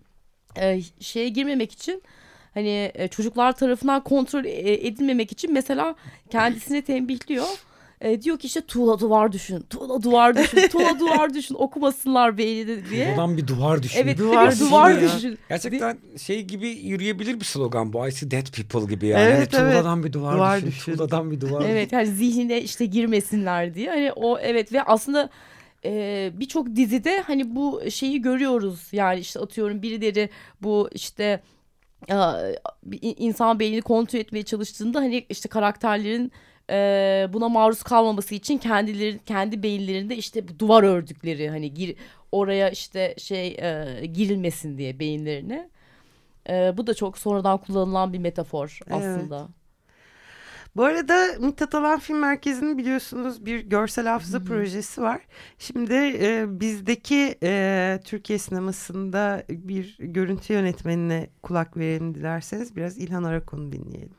e, 0.61 0.81
şeye 1.01 1.29
girmemek 1.29 1.73
için 1.73 2.03
hani 2.55 2.93
e, 2.95 3.09
çocuklar 3.09 3.53
tarafından 3.53 4.05
kontrol 4.05 4.45
e, 4.45 4.87
edilmemek 4.87 5.33
için 5.33 5.53
mesela 5.53 5.95
kendisini 6.31 6.83
tembihliyor. 6.83 7.68
E, 8.01 8.23
diyor 8.23 8.39
ki 8.39 8.47
işte 8.47 8.61
tuğla 8.61 9.01
duvar 9.01 9.33
düşün, 9.33 9.61
tuğla 9.71 10.03
duvar 10.03 10.37
düşün, 10.37 10.69
tuğla 10.73 11.01
duvar 11.01 11.35
düşün 11.35 11.55
okumasınlar 11.55 12.39
beynini 12.39 12.91
diye. 12.91 13.11
Buradan 13.11 13.37
bir 13.37 13.47
duvar 13.47 13.83
düşün. 13.83 14.01
Evet 14.01 14.19
Duvar 14.19 14.55
bir 14.55 14.61
duvar 14.61 15.01
düşün. 15.01 15.39
Gerçekten 15.49 15.99
şey 16.19 16.43
gibi 16.43 16.69
yürüyebilir 16.69 17.41
bir 17.41 17.45
slogan 17.45 17.93
bu. 17.93 18.09
I 18.09 18.13
see 18.13 18.31
dead 18.31 18.47
people 18.57 18.95
gibi 18.95 19.07
yani. 19.07 19.23
Evet, 19.23 19.55
hani 19.55 19.63
evet. 19.63 19.75
tuğladan 19.77 20.05
bir 20.05 20.13
duvar, 20.13 20.37
Duvar 20.37 20.57
düşün, 20.57 20.69
düşün. 20.69 20.93
Tuğladan 20.93 21.31
bir 21.31 21.41
duvar 21.41 21.65
Evet 21.69 21.93
yani 21.93 22.07
zihnine 22.07 22.63
işte 22.63 22.87
girmesinler 22.87 23.75
diye. 23.75 23.91
Hani 23.91 24.13
o 24.13 24.39
evet 24.39 24.73
ve 24.73 24.83
aslında 24.83 25.31
e, 25.85 26.31
birçok 26.35 26.77
dizide 26.77 27.21
hani 27.21 27.57
bu 27.57 27.83
şeyi 27.91 28.23
görüyoruz. 28.23 28.89
Yani 28.93 29.21
işte 29.21 29.41
atıyorum 29.41 29.83
birileri 29.83 30.31
bu 30.63 30.89
işte 30.93 31.41
e, 32.11 32.15
bir 32.85 32.99
insan 33.03 33.61
beynini 33.61 33.83
kontrol 33.83 34.21
etmeye 34.21 34.43
çalıştığında 34.43 34.99
hani 34.99 35.27
işte 35.29 35.49
karakterlerin 35.49 36.33
e, 36.71 37.27
buna 37.33 37.49
maruz 37.49 37.83
kalmaması 37.83 38.35
için 38.35 38.59
kendileri 38.59 39.19
kendi 39.27 39.63
beyinlerinde 39.63 40.17
işte 40.17 40.49
bu 40.49 40.59
duvar 40.59 40.83
ördükleri 40.83 41.51
hani 41.51 41.75
gir 41.75 41.97
oraya 42.33 42.71
işte 42.71 43.15
şey 43.19 43.49
e, 43.49 44.07
girilmesin 44.07 44.79
diye 44.79 44.99
beyinlerine. 44.99 45.71
E, 46.49 46.77
bu 46.77 46.87
da 46.87 46.95
çok 46.95 47.19
sonradan 47.19 47.59
kullanılan 47.59 48.13
bir 48.13 48.19
metafor 48.19 48.79
Evet. 48.87 48.97
aslında. 48.97 49.49
Bu 50.77 50.85
arada 50.85 51.27
Mithat 51.41 51.75
Alan 51.75 51.99
Film 51.99 52.19
Merkezi'nin 52.19 52.79
biliyorsunuz 52.79 53.47
bir 53.47 53.61
görsel 53.61 54.07
hafıza 54.07 54.45
projesi 54.45 55.03
var. 55.03 55.21
Şimdi 55.59 55.95
e, 55.95 56.61
bizdeki 56.61 57.39
e, 57.43 58.01
Türkiye 58.05 58.39
sinemasında 58.39 59.45
bir 59.49 59.97
görüntü 59.99 60.53
yönetmenine 60.53 61.31
kulak 61.43 61.77
verelim 61.77 62.15
dilerseniz. 62.15 62.77
Biraz 62.77 62.99
İlhan 62.99 63.25
Arakon'u 63.25 63.73
dinleyelim. 63.73 64.15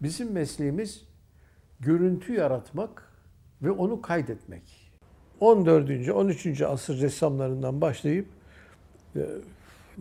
Bizim 0.00 0.32
mesleğimiz 0.32 1.02
görüntü 1.82 2.34
yaratmak 2.34 3.12
ve 3.62 3.70
onu 3.70 4.02
kaydetmek. 4.02 4.62
14. 5.40 6.08
13. 6.08 6.62
asır 6.62 7.00
ressamlarından 7.00 7.80
başlayıp 7.80 8.26
e, 9.16 9.20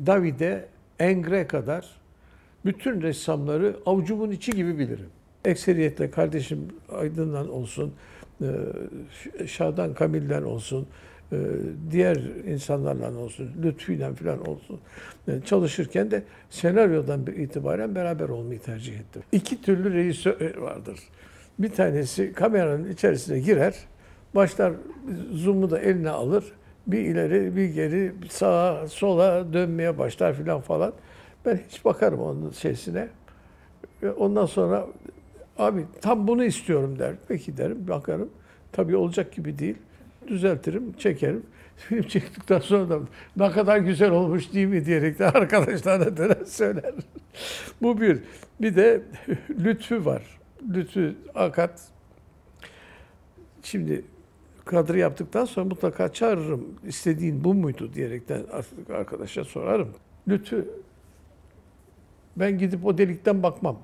Davide, 0.06 0.68
Engre 1.00 1.48
kadar 1.48 1.90
bütün 2.66 3.02
ressamları 3.02 3.78
avucumun 3.86 4.32
içi 4.32 4.52
gibi 4.52 4.80
bilirim. 4.80 5.10
Ekseriyetle 5.46 6.12
kardeşim 6.12 6.68
Aydın'dan 6.92 7.50
olsun, 7.50 7.94
e, 8.42 9.48
Şadan 9.48 9.94
Kamil'den 9.94 10.44
olsun, 10.44 10.88
e, 11.32 11.38
diğer 11.92 12.16
insanlarla 12.48 13.18
olsun, 13.18 13.52
Lütfü'yle 13.64 14.14
falan 14.14 14.48
olsun 14.48 14.80
çalışırken 15.46 16.12
de 16.12 16.24
senaryodan 16.50 17.26
itibaren 17.38 17.96
beraber 17.96 18.30
olmayı 18.30 18.60
tercih 18.60 19.00
ettim. 19.00 19.24
İki 19.32 19.62
türlü 19.62 19.94
rejisör 19.94 20.58
vardır. 20.58 21.00
Bir 21.62 21.70
tanesi 21.70 22.34
kameranın 22.34 22.92
içerisine 22.92 23.40
girer, 23.40 23.76
başlar 24.36 24.74
zoom'u 25.32 25.72
da 25.72 25.80
eline 25.80 26.10
alır, 26.10 26.44
bir 26.88 27.00
ileri 27.00 27.56
bir 27.56 27.66
geri 27.66 28.14
sağa 28.30 28.88
sola 28.88 29.54
dönmeye 29.54 29.98
başlar 29.98 30.34
filan 30.34 30.62
falan. 30.62 30.94
Ben 31.46 31.60
hiç 31.70 31.86
bakarım 31.86 32.22
onun 32.22 32.52
şeysine. 32.52 33.08
Ondan 34.18 34.46
sonra 34.46 34.88
abi 35.58 35.86
tam 36.02 36.28
bunu 36.28 36.44
istiyorum 36.44 37.00
der. 37.00 37.16
Peki 37.28 37.58
derim 37.58 37.88
bakarım. 37.88 38.30
Tabii 38.72 38.96
olacak 38.96 39.34
gibi 39.34 39.60
değil. 39.60 39.78
Düzeltirim, 40.28 40.94
çekerim. 40.98 41.44
Film 41.78 42.04
çektikten 42.04 42.60
sonra 42.60 42.90
da 42.90 43.00
ne 43.38 43.52
kadar 43.52 43.78
güzel 43.78 44.12
olmuş 44.12 44.54
değil 44.54 44.68
mi 44.68 44.86
diyerek 44.86 45.20
de 45.20 45.26
arkadaşlarına 45.26 46.18
döner 46.18 46.46
söyler. 46.46 46.94
Bu 47.82 48.02
bir. 48.02 48.20
Bir 48.62 48.76
de 48.76 49.02
Lütfü 49.64 50.06
var. 50.06 50.41
Lütfü 50.70 51.16
Akat. 51.36 51.82
Şimdi 53.64 54.06
kadro 54.66 54.94
yaptıktan 54.94 55.46
sonra 55.46 55.66
mutlaka 55.66 56.14
çağırırım. 56.14 56.76
İstediğin 56.88 57.44
bu 57.44 57.54
muydu 57.54 57.94
diyerekten 57.94 58.42
arkadaşa 58.90 59.44
sorarım. 59.44 59.90
Lütfü 60.28 60.70
ben 62.36 62.58
gidip 62.58 62.86
o 62.86 62.98
delikten 62.98 63.44
bakmam. 63.44 63.80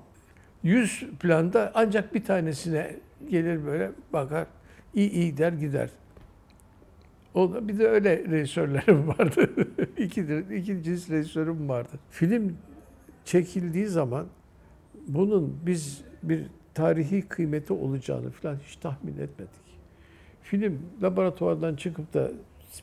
100 0.62 1.06
planda 1.20 1.72
ancak 1.74 2.14
bir 2.14 2.24
tanesine 2.24 2.96
gelir 3.30 3.66
böyle 3.66 3.90
bakar. 4.12 4.46
iyi 4.94 5.10
iyi 5.10 5.38
der 5.38 5.52
gider. 5.52 5.90
O 7.34 7.54
da 7.54 7.68
bir 7.68 7.78
de 7.78 7.88
öyle 7.88 8.24
rejisörlerim 8.30 9.08
vardı. 9.18 9.50
iki, 9.96 10.20
iki 10.54 10.82
cins 10.82 11.10
rejisörüm 11.10 11.68
vardı. 11.68 11.98
Film 12.10 12.56
çekildiği 13.24 13.86
zaman 13.86 14.26
bunun 15.08 15.58
biz 15.66 16.04
bir 16.22 16.46
tarihi 16.78 17.22
kıymeti 17.22 17.72
olacağını 17.72 18.30
falan 18.30 18.56
hiç 18.66 18.76
tahmin 18.76 19.12
etmedik. 19.12 19.68
Film 20.42 20.78
laboratuvardan 21.02 21.76
çıkıp 21.76 22.14
da 22.14 22.30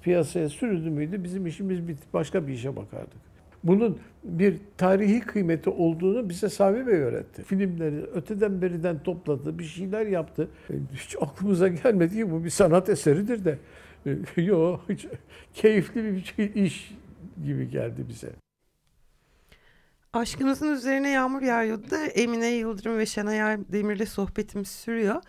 piyasaya 0.03 0.49
sürüldü 0.49 0.89
müydü 0.89 1.23
bizim 1.23 1.47
işimiz 1.47 1.87
bitti. 1.87 2.07
Başka 2.13 2.47
bir 2.47 2.53
işe 2.53 2.75
bakardık. 2.75 3.25
Bunun 3.63 3.99
bir 4.23 4.57
tarihi 4.77 5.19
kıymeti 5.19 5.69
olduğunu 5.69 6.29
bize 6.29 6.49
Sami 6.49 6.87
Bey 6.87 6.93
öğretti. 6.93 7.43
Filmleri 7.43 8.03
öteden 8.03 8.61
beriden 8.61 9.03
topladı, 9.03 9.59
bir 9.59 9.63
şeyler 9.63 10.05
yaptı. 10.05 10.47
Hiç 10.93 11.15
aklımıza 11.21 11.67
gelmedi 11.67 12.15
ki 12.15 12.31
bu 12.31 12.43
bir 12.43 12.49
sanat 12.49 12.89
eseridir 12.89 13.45
de. 13.45 13.57
Yo, 14.41 14.79
hiç 14.89 15.07
keyifli 15.53 16.03
bir 16.03 16.23
şey- 16.23 16.65
iş 16.65 16.95
gibi 17.45 17.69
geldi 17.69 18.05
bize. 18.09 18.29
Aşkınızın 20.15 20.73
Üzerine 20.73 21.09
Yağmur 21.09 21.41
Yağıyordu 21.41 21.89
da 21.89 22.05
Emine 22.05 22.47
Yıldırım 22.47 22.97
ve 22.97 23.05
Şenay 23.05 23.57
Demir'le 23.71 24.05
sohbetimiz 24.05 24.67
sürüyor. 24.67 25.21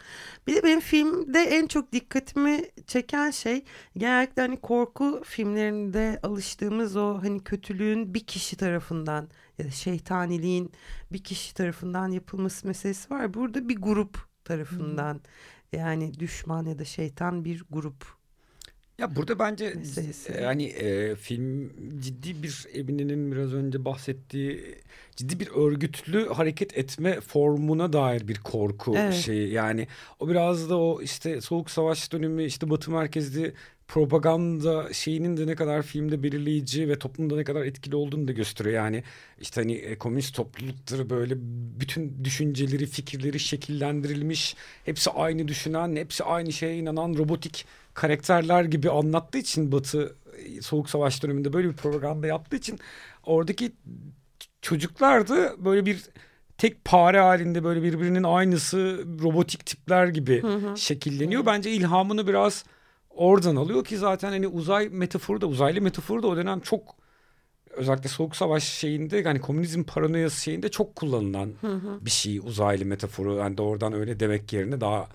Bir 0.46 0.54
de 0.54 0.62
benim 0.62 0.80
filmde 0.80 1.38
en 1.38 1.66
çok 1.66 1.92
dikkatimi 1.92 2.62
çeken 2.86 3.30
şey 3.30 3.64
genellikle 3.96 4.42
hani 4.42 4.60
korku 4.60 5.22
filmlerinde 5.24 6.20
alıştığımız 6.22 6.96
o 6.96 7.18
hani 7.22 7.44
kötülüğün 7.44 8.14
bir 8.14 8.24
kişi 8.24 8.56
tarafından 8.56 9.28
ya 9.58 9.66
da 9.66 9.70
şeytaniliğin 9.70 10.72
bir 11.12 11.24
kişi 11.24 11.54
tarafından 11.54 12.08
yapılması 12.08 12.66
meselesi 12.66 13.10
var. 13.10 13.34
Burada 13.34 13.68
bir 13.68 13.76
grup 13.76 14.18
tarafından 14.44 15.20
yani 15.72 16.20
düşman 16.20 16.66
ya 16.66 16.78
da 16.78 16.84
şeytan 16.84 17.44
bir 17.44 17.64
grup 17.70 18.15
Ya 18.98 19.16
burada 19.16 19.38
bence 19.38 19.72
Meselesi. 19.74 20.32
yani 20.42 20.64
e, 20.66 21.14
film 21.16 21.72
ciddi 22.00 22.42
bir 22.42 22.66
Emine'nin 22.74 23.32
biraz 23.32 23.54
önce 23.54 23.84
bahsettiği 23.84 24.74
ciddi 25.16 25.40
bir 25.40 25.48
örgütlü 25.48 26.28
hareket 26.28 26.78
etme 26.78 27.20
formuna 27.20 27.92
dair 27.92 28.28
bir 28.28 28.38
korku 28.38 28.94
Evet. 28.96 29.14
şeyi. 29.14 29.52
Yani 29.52 29.88
o 30.20 30.28
biraz 30.28 30.70
da 30.70 30.78
o 30.78 31.02
işte 31.02 31.40
soğuk 31.40 31.70
savaş 31.70 32.12
dönemi 32.12 32.44
işte 32.44 32.70
Batı 32.70 32.90
merkezli 32.90 33.52
propaganda 33.88 34.92
şeyinin 34.92 35.36
de 35.36 35.46
ne 35.46 35.54
kadar 35.54 35.82
filmde 35.82 36.22
belirleyici 36.22 36.88
ve 36.88 36.98
toplumda 36.98 37.36
ne 37.36 37.44
kadar 37.44 37.64
etkili 37.64 37.96
olduğunu 37.96 38.28
da 38.28 38.32
gösteriyor. 38.32 38.74
Yani 38.74 39.02
işte 39.40 39.60
hani 39.60 39.74
e, 39.74 39.98
komünist 39.98 40.34
toplulukları 40.34 41.10
böyle 41.10 41.34
bütün 41.80 42.24
düşünceleri, 42.24 42.86
fikirleri 42.86 43.40
şekillendirilmiş, 43.40 44.56
hepsi 44.84 45.10
aynı 45.10 45.48
düşünen, 45.48 45.96
hepsi 45.96 46.24
aynı 46.24 46.52
şeye 46.52 46.76
inanan 46.76 47.14
robotik 47.14 47.64
karakterler 47.94 48.64
gibi 48.64 48.90
anlattığı 48.90 49.38
için 49.38 49.72
Batı 49.72 50.16
e, 50.38 50.62
Soğuk 50.62 50.90
Savaş 50.90 51.22
döneminde 51.22 51.52
böyle 51.52 51.68
bir 51.68 51.76
propaganda 51.76 52.26
yaptığı 52.26 52.56
için 52.56 52.78
oradaki 53.22 53.72
çocuklar 54.62 55.28
da 55.28 55.64
böyle 55.64 55.86
bir 55.86 56.02
tek 56.58 56.84
pare 56.84 57.20
halinde 57.20 57.64
böyle 57.64 57.82
birbirinin 57.82 58.22
aynısı 58.22 59.04
robotik 59.22 59.66
tipler 59.66 60.06
gibi 60.08 60.42
şekilleniyor. 60.76 61.46
Bence 61.46 61.70
ilhamını 61.70 62.26
biraz 62.26 62.64
oradan 63.16 63.56
alıyor 63.56 63.84
ki 63.84 63.96
zaten 63.96 64.28
hani 64.30 64.48
uzay 64.48 64.88
metaforu 64.88 65.40
da 65.40 65.46
uzaylı 65.46 65.80
metaforu 65.80 66.22
da 66.22 66.26
o 66.26 66.36
dönem 66.36 66.60
çok 66.60 66.96
özellikle 67.70 68.08
soğuk 68.08 68.36
savaş 68.36 68.64
şeyinde 68.64 69.22
hani 69.24 69.40
komünizm 69.40 69.84
paranoyası 69.84 70.42
şeyinde 70.42 70.68
çok 70.68 70.96
kullanılan 70.96 71.52
bir 72.00 72.10
şey 72.10 72.38
uzaylı 72.38 72.84
metaforu. 72.84 73.36
Yani 73.36 73.58
doğrudan 73.58 73.92
öyle 73.92 74.20
demek 74.20 74.52
yerine 74.52 74.80
daha 74.80 75.08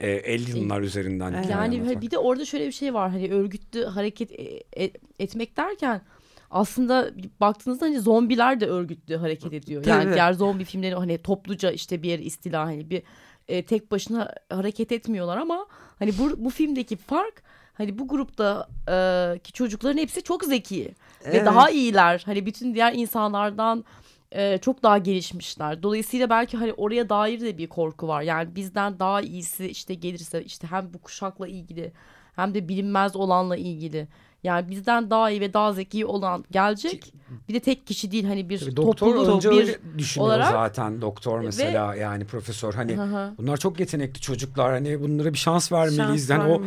e, 0.00 0.34
alienlar 0.34 0.80
üzerinden. 0.80 1.32
Evet. 1.32 1.44
hikaye 1.44 1.60
Yani 1.60 1.76
anlatmak. 1.76 2.02
bir 2.02 2.10
de 2.10 2.18
orada 2.18 2.44
şöyle 2.44 2.66
bir 2.66 2.72
şey 2.72 2.94
var 2.94 3.10
hani 3.10 3.32
örgütlü 3.32 3.84
hareket 3.84 4.32
e- 4.32 4.62
e- 4.84 4.92
etmek 5.18 5.56
derken 5.56 6.02
aslında 6.50 7.10
baktığınızda 7.40 7.86
hani 7.86 8.00
zombiler 8.00 8.60
de 8.60 8.66
örgütlü 8.66 9.16
hareket 9.16 9.52
ediyor. 9.52 9.84
Yani 9.86 10.12
diğer 10.14 10.32
zombi 10.32 10.64
filmleri 10.64 10.94
hani 10.94 11.18
topluca 11.18 11.70
işte 11.70 12.02
bir 12.02 12.08
yere 12.08 12.22
istila 12.22 12.64
hani 12.64 12.90
bir 12.90 13.02
e, 13.48 13.64
tek 13.64 13.90
başına 13.90 14.32
hareket 14.50 14.92
etmiyorlar 14.92 15.36
ama 15.36 15.66
hani 15.98 16.18
bu 16.18 16.44
bu 16.44 16.50
filmdeki 16.50 16.96
fark 16.96 17.42
hani 17.74 17.98
bu 17.98 18.08
grupta 18.08 18.68
e, 18.88 19.38
ki 19.38 19.52
çocukların 19.52 19.98
hepsi 19.98 20.22
çok 20.22 20.44
zeki 20.44 20.84
ve 21.26 21.30
Evet. 21.36 21.46
daha 21.46 21.70
iyiler. 21.70 22.22
Hani 22.26 22.46
bütün 22.46 22.74
diğer 22.74 22.92
insanlardan 22.92 23.84
e, 24.32 24.58
çok 24.58 24.82
daha 24.82 24.98
gelişmişler. 24.98 25.82
Dolayısıyla 25.82 26.30
belki 26.30 26.56
hani 26.56 26.72
oraya 26.72 27.08
dair 27.08 27.40
de 27.40 27.58
bir 27.58 27.66
korku 27.66 28.08
var. 28.08 28.22
Yani 28.22 28.56
bizden 28.56 28.98
daha 28.98 29.20
iyisi 29.20 29.66
işte 29.66 29.94
gelirse 29.94 30.44
işte 30.44 30.66
hem 30.66 30.94
bu 30.94 30.98
kuşakla 30.98 31.48
ilgili 31.48 31.92
hem 32.36 32.54
de 32.54 32.68
bilinmez 32.68 33.16
olanla 33.16 33.56
ilgili. 33.56 34.08
Yani 34.44 34.70
bizden 34.70 35.10
daha 35.10 35.30
iyi 35.30 35.40
ve 35.40 35.52
daha 35.52 35.72
zeki 35.72 36.06
olan 36.06 36.44
gelecek. 36.50 37.12
Bir 37.48 37.54
de 37.54 37.60
tek 37.60 37.86
kişi 37.86 38.10
değil 38.10 38.24
hani 38.24 38.48
bir 38.48 38.58
Tabii 38.58 38.76
doktor 38.76 39.06
topluluk 39.06 39.36
önce 39.36 39.50
bir 39.50 39.56
öyle 39.56 39.78
düşünüyor 39.98 40.28
olarak- 40.28 40.52
zaten 40.52 41.00
doktor 41.00 41.40
mesela 41.40 41.94
yani 41.94 42.24
profesör 42.24 42.74
hani 42.74 42.96
Hı 42.96 43.02
hı. 43.02 43.34
bunlar 43.38 43.56
çok 43.56 43.80
yetenekli 43.80 44.20
çocuklar 44.20 44.72
hani 44.72 45.00
bunlara 45.02 45.32
bir 45.32 45.38
şans 45.38 45.72
vermeliyiz. 45.72 46.28
Şans 46.28 46.30
yani 46.30 46.52
o 46.52 46.62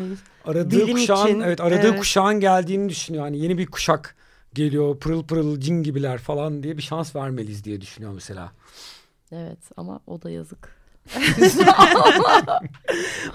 aradığı 0.49 0.71
Bilim 0.71 0.95
kuşağın 0.97 1.27
için, 1.27 1.39
evet 1.39 1.61
aradığı 1.61 1.87
evet. 1.87 1.99
kuşağın 1.99 2.39
geldiğini 2.39 2.89
düşünüyor. 2.89 3.23
Hani 3.23 3.39
yeni 3.39 3.57
bir 3.57 3.65
kuşak 3.65 4.15
geliyor 4.53 4.99
pırıl 4.99 5.23
pırıl 5.23 5.59
cin 5.59 5.83
gibiler 5.83 6.17
falan 6.17 6.63
diye 6.63 6.77
bir 6.77 6.81
şans 6.81 7.15
vermeliyiz 7.15 7.63
diye 7.63 7.81
düşünüyor 7.81 8.13
mesela. 8.13 8.51
Evet 9.31 9.59
ama 9.77 9.99
o 10.07 10.21
da 10.21 10.29
yazık. 10.29 10.77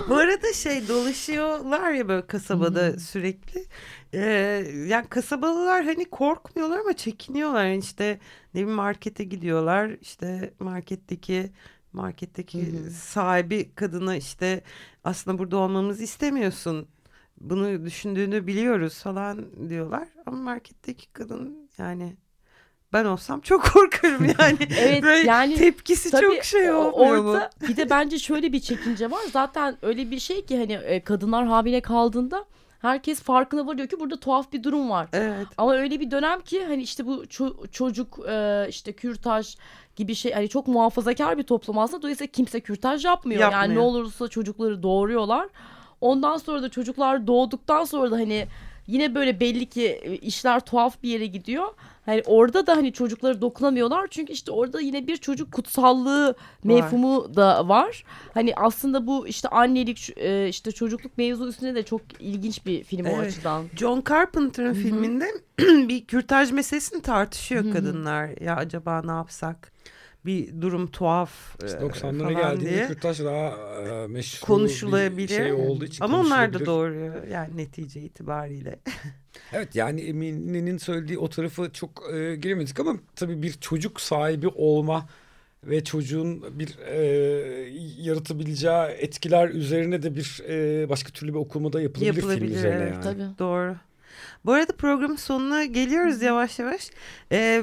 Bu 0.08 0.14
arada 0.16 0.52
şey 0.54 0.88
dolaşıyorlar 0.88 1.92
ya 1.92 2.08
böyle 2.08 2.26
kasabada 2.26 2.98
sürekli. 3.00 3.64
Ee, 4.14 4.20
yani 4.88 5.08
kasabalılar 5.08 5.84
hani 5.84 6.04
korkmuyorlar 6.04 6.78
ama 6.78 6.92
çekiniyorlar. 6.92 7.64
Yani 7.66 7.78
işte 7.78 8.20
ne 8.54 8.60
bileyim 8.60 8.70
markete 8.76 9.24
gidiyorlar. 9.24 9.90
İşte 10.00 10.54
marketteki 10.60 11.52
marketteki 11.92 12.72
sahibi 12.90 13.74
kadına 13.74 14.16
işte 14.16 14.62
aslında 15.04 15.38
burada 15.38 15.56
olmamızı 15.56 16.02
istemiyorsun. 16.02 16.88
Bunu 17.40 17.84
düşündüğünü 17.84 18.46
biliyoruz 18.46 19.02
falan 19.02 19.68
diyorlar. 19.68 20.08
Ama 20.26 20.36
marketteki 20.36 21.12
kadın 21.12 21.70
yani 21.78 22.16
ben 22.92 23.04
olsam 23.04 23.40
çok 23.40 23.64
korkarım 23.64 24.24
yani. 24.24 24.58
Evet, 24.78 25.02
Böyle 25.02 25.28
yani 25.28 25.54
tepkisi 25.54 26.10
Tabii 26.10 26.22
çok 26.22 26.44
şey 26.44 26.72
olmuyor 26.72 27.22
mu? 27.22 27.30
orada 27.30 27.50
bir 27.68 27.76
de 27.76 27.90
bence 27.90 28.18
şöyle 28.18 28.52
bir 28.52 28.60
çekince 28.60 29.10
var. 29.10 29.20
Zaten 29.32 29.76
öyle 29.82 30.10
bir 30.10 30.18
şey 30.18 30.44
ki 30.44 30.58
hani 30.58 30.72
e, 30.72 31.00
kadınlar 31.04 31.46
hamile 31.46 31.80
kaldığında 31.80 32.44
herkes 32.82 33.22
farkına 33.22 33.66
varıyor 33.66 33.88
ki 33.88 34.00
burada 34.00 34.20
tuhaf 34.20 34.52
bir 34.52 34.62
durum 34.62 34.90
var. 34.90 35.08
Evet. 35.12 35.46
Ama 35.58 35.74
öyle 35.74 36.00
bir 36.00 36.10
dönem 36.10 36.40
ki 36.40 36.64
hani 36.64 36.82
işte 36.82 37.06
bu 37.06 37.24
ço- 37.24 37.68
çocuk 37.70 38.18
e, 38.28 38.66
işte 38.68 38.92
kürtaj 38.92 39.56
gibi 39.96 40.14
şey 40.14 40.32
hani 40.32 40.48
çok 40.48 40.66
muhafazakar 40.66 41.38
bir 41.38 41.42
toplum 41.42 41.78
aslında. 41.78 42.02
Dolayısıyla 42.02 42.30
kimse 42.32 42.60
kürtaj 42.60 43.04
yapmıyor. 43.04 43.40
Yani 43.40 43.52
Yapmıyor. 43.52 43.82
ne 43.82 43.86
olursa 43.86 44.28
çocukları 44.28 44.82
doğuruyorlar. 44.82 45.48
Ondan 46.00 46.36
sonra 46.36 46.62
da 46.62 46.68
çocuklar 46.68 47.26
doğduktan 47.26 47.84
sonra 47.84 48.10
da 48.10 48.16
hani 48.16 48.46
yine 48.86 49.14
böyle 49.14 49.40
belli 49.40 49.66
ki 49.66 49.86
e, 50.02 50.16
işler 50.16 50.60
tuhaf 50.60 51.02
bir 51.02 51.08
yere 51.08 51.26
gidiyor. 51.26 51.66
Hani 52.06 52.22
orada 52.26 52.66
da 52.66 52.76
hani 52.76 52.92
çocukları 52.92 53.40
dokunamıyorlar 53.40 54.06
çünkü 54.10 54.32
işte 54.32 54.50
orada 54.52 54.80
yine 54.80 55.06
bir 55.06 55.16
çocuk 55.16 55.52
kutsallığı 55.52 56.34
mefhumu 56.64 57.34
da 57.36 57.68
var. 57.68 58.04
Hani 58.34 58.54
aslında 58.56 59.06
bu 59.06 59.26
işte 59.28 59.48
annelik 59.48 60.12
e, 60.18 60.48
işte 60.48 60.72
çocukluk 60.72 61.18
mevzu 61.18 61.48
üstüne 61.48 61.74
de 61.74 61.82
çok 61.82 62.00
ilginç 62.20 62.66
bir 62.66 62.84
film 62.84 63.06
o 63.06 63.08
Evet. 63.08 63.28
açıdan. 63.28 63.66
John 63.76 64.02
Carpenter'ın 64.08 64.74
filminde 64.74 65.26
bir 65.88 66.04
kürtaj 66.04 66.52
meselesini 66.52 67.02
tartışıyor 67.02 67.72
kadınlar. 67.72 68.40
Ya 68.40 68.56
acaba 68.56 69.02
ne 69.04 69.10
yapsak? 69.12 69.72
Bir 70.24 70.60
durum 70.60 70.90
tuhaf 70.90 71.62
e, 71.62 71.66
90'lara 71.66 72.18
falan 72.18 72.34
geldiğinde 72.34 72.70
diye 72.70 72.86
Kürtaş 72.86 73.20
daha 73.20 73.48
e, 73.82 74.06
meşhur 74.06 74.46
konuşulabilir. 74.46 75.16
bir 75.16 75.28
şey 75.28 75.52
olduğu 75.52 75.84
için 75.84 76.04
Ama 76.04 76.20
onlar 76.20 76.52
da 76.54 76.66
doğru 76.66 77.24
yani 77.30 77.56
netice 77.56 78.00
itibariyle. 78.00 78.78
Evet 79.52 79.74
yani 79.74 80.00
Emine'nin 80.00 80.78
söylediği 80.78 81.18
o 81.18 81.28
tarafı 81.28 81.70
çok 81.72 82.02
e, 82.14 82.36
giremedik 82.36 82.80
ama 82.80 82.96
tabii 83.16 83.42
bir 83.42 83.52
çocuk 83.52 84.00
sahibi 84.00 84.48
olma 84.48 85.08
ve 85.64 85.84
çocuğun 85.84 86.58
bir 86.58 86.78
e, 86.78 86.96
yaratabileceği 87.98 88.88
etkiler 88.98 89.48
üzerine 89.48 90.02
de 90.02 90.16
bir 90.16 90.42
e, 90.48 90.88
başka 90.88 91.12
türlü 91.12 91.32
bir 91.32 91.38
okumada 91.38 91.80
yapılabilir, 91.80 92.12
film 92.12 92.22
Yapılabilir, 92.30 92.56
üzerine 92.56 92.82
evet. 92.82 92.92
yani. 92.92 93.02
Tabii. 93.02 93.38
Doğru. 93.38 93.76
Bu 94.44 94.52
arada 94.52 94.72
programın 94.72 95.16
sonuna 95.16 95.64
geliyoruz 95.64 96.22
yavaş 96.22 96.58
yavaş. 96.58 96.90
Ee, 97.32 97.62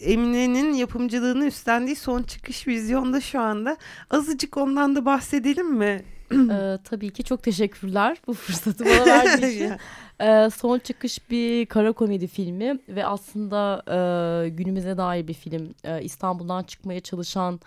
Emine'nin 0.00 0.72
yapımcılığını 0.72 1.46
üstlendiği 1.46 1.96
son 1.96 2.22
çıkış 2.22 2.66
vizyonda 2.66 3.20
şu 3.20 3.40
anda. 3.40 3.76
Azıcık 4.10 4.56
ondan 4.56 4.96
da 4.96 5.04
bahsedelim 5.04 5.74
mi? 5.74 6.04
Ee, 6.32 6.78
tabii 6.84 7.10
ki 7.10 7.24
çok 7.24 7.42
teşekkürler 7.42 8.18
bu 8.26 8.34
fırsatı 8.34 8.84
bana 8.84 9.06
verdiği 9.06 9.54
için. 9.54 9.72
Ee, 10.20 10.50
son 10.50 10.78
çıkış 10.78 11.30
bir 11.30 11.66
kara 11.66 11.92
komedi 11.92 12.26
filmi 12.26 12.78
ve 12.88 13.06
aslında 13.06 13.82
e, 13.88 14.48
günümüze 14.48 14.96
dair 14.96 15.28
bir 15.28 15.34
film. 15.34 15.74
Ee, 15.84 16.02
İstanbul'dan 16.02 16.62
çıkmaya 16.62 17.00
çalışan 17.00 17.60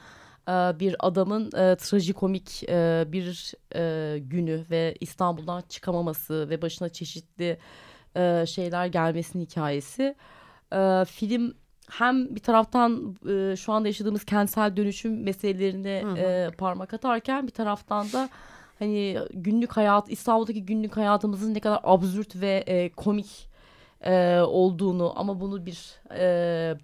e, 0.47 0.51
bir 0.51 0.95
adamın 0.99 1.45
e, 1.45 1.75
trajikomik 1.75 2.63
e, 2.69 3.05
bir 3.07 3.53
e, 3.75 4.19
günü 4.19 4.65
ve 4.69 4.95
İstanbul'dan 4.99 5.63
çıkamaması 5.69 6.49
ve 6.49 6.61
başına 6.61 6.89
çeşitli 6.89 7.57
e, 8.15 8.45
şeyler 8.45 8.85
gelmesinin 8.85 9.45
hikayesi. 9.45 10.15
E, 10.73 11.05
film 11.05 11.53
hem 11.89 12.35
bir 12.35 12.39
taraftan 12.39 13.17
e, 13.29 13.55
şu 13.55 13.73
anda 13.73 13.87
yaşadığımız 13.87 14.25
kentsel 14.25 14.77
dönüşüm 14.77 15.23
meselelerine 15.23 16.01
Hı 16.03 16.11
hı. 16.11 16.17
e, 16.17 16.49
parmak 16.57 16.93
atarken 16.93 17.47
bir 17.47 17.51
taraftan 17.51 18.11
da 18.11 18.29
hani 18.79 19.17
günlük 19.33 19.77
hayat 19.77 20.11
İstanbul'daki 20.11 20.65
günlük 20.65 20.97
hayatımızın 20.97 21.53
ne 21.53 21.59
kadar 21.59 21.79
absürt 21.83 22.35
ve 22.35 22.63
e, 22.67 22.89
komik 22.89 23.49
e, 24.01 24.39
olduğunu 24.39 25.19
ama 25.19 25.39
bunu 25.39 25.65
bir 25.65 25.99
e, 26.17 26.75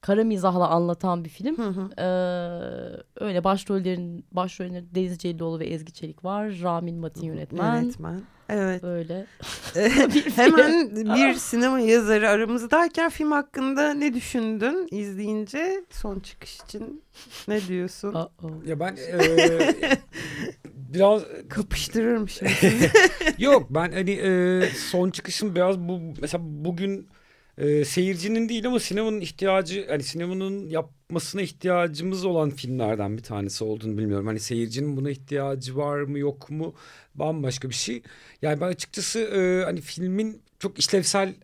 kara 0.00 0.24
mizahla 0.24 0.68
anlatan 0.68 1.24
bir 1.24 1.28
film. 1.28 1.58
Hı 1.58 1.68
hı. 1.68 1.90
Ee, 1.98 3.24
öyle 3.24 3.44
başrollerin 3.44 4.24
başrollerinde 4.32 4.94
Deniz 4.94 5.18
Celloğlu 5.18 5.58
ve 5.58 5.66
Ezgi 5.66 5.92
Çelik 5.92 6.24
var. 6.24 6.60
Ramin 6.62 6.96
Matin 6.96 7.26
yönetmen. 7.26 7.82
Yönetmen. 7.82 8.22
Evet. 8.48 8.82
Böyle. 8.82 9.26
Hemen 10.36 10.96
bir 10.96 11.34
sinema 11.38 11.80
yazarı 11.80 12.28
aramızdayken 12.28 13.10
film 13.10 13.32
hakkında 13.32 13.94
ne 13.94 14.14
düşündün 14.14 14.88
izleyince 14.90 15.84
son 15.90 16.20
çıkış 16.20 16.60
için 16.60 17.02
ne 17.48 17.60
diyorsun? 17.68 18.14
Ya 18.66 18.80
ben 18.80 18.96
e, 18.96 19.18
biraz 20.64 21.22
Kapıştırırım 21.48 22.28
şimdi 22.28 22.92
yok 23.38 23.66
ben 23.70 23.92
hani 23.92 24.10
e, 24.10 24.62
son 24.90 25.10
çıkışım 25.10 25.54
biraz 25.54 25.78
bu 25.78 26.00
mesela 26.20 26.44
bugün 26.46 27.08
e, 27.60 27.84
seyircinin 27.84 28.48
değil 28.48 28.66
ama 28.66 28.80
sinemanın 28.80 29.20
ihtiyacı 29.20 29.86
hani 29.88 30.02
sinemanın 30.02 30.68
yapmasına 30.68 31.42
ihtiyacımız 31.42 32.24
olan 32.24 32.50
filmlerden 32.50 33.16
bir 33.16 33.22
tanesi 33.22 33.64
olduğunu 33.64 33.98
bilmiyorum. 33.98 34.26
Hani 34.26 34.40
seyircinin 34.40 34.96
buna 34.96 35.10
ihtiyacı 35.10 35.76
var 35.76 36.00
mı 36.02 36.18
yok 36.18 36.50
mu 36.50 36.74
bambaşka 37.14 37.68
bir 37.68 37.74
şey. 37.74 38.02
Yani 38.42 38.60
ben 38.60 38.66
açıkçası 38.68 39.20
e, 39.20 39.64
hani 39.64 39.80
filmin 39.80 40.42
çok 40.58 40.78
işlevsel 40.78 41.34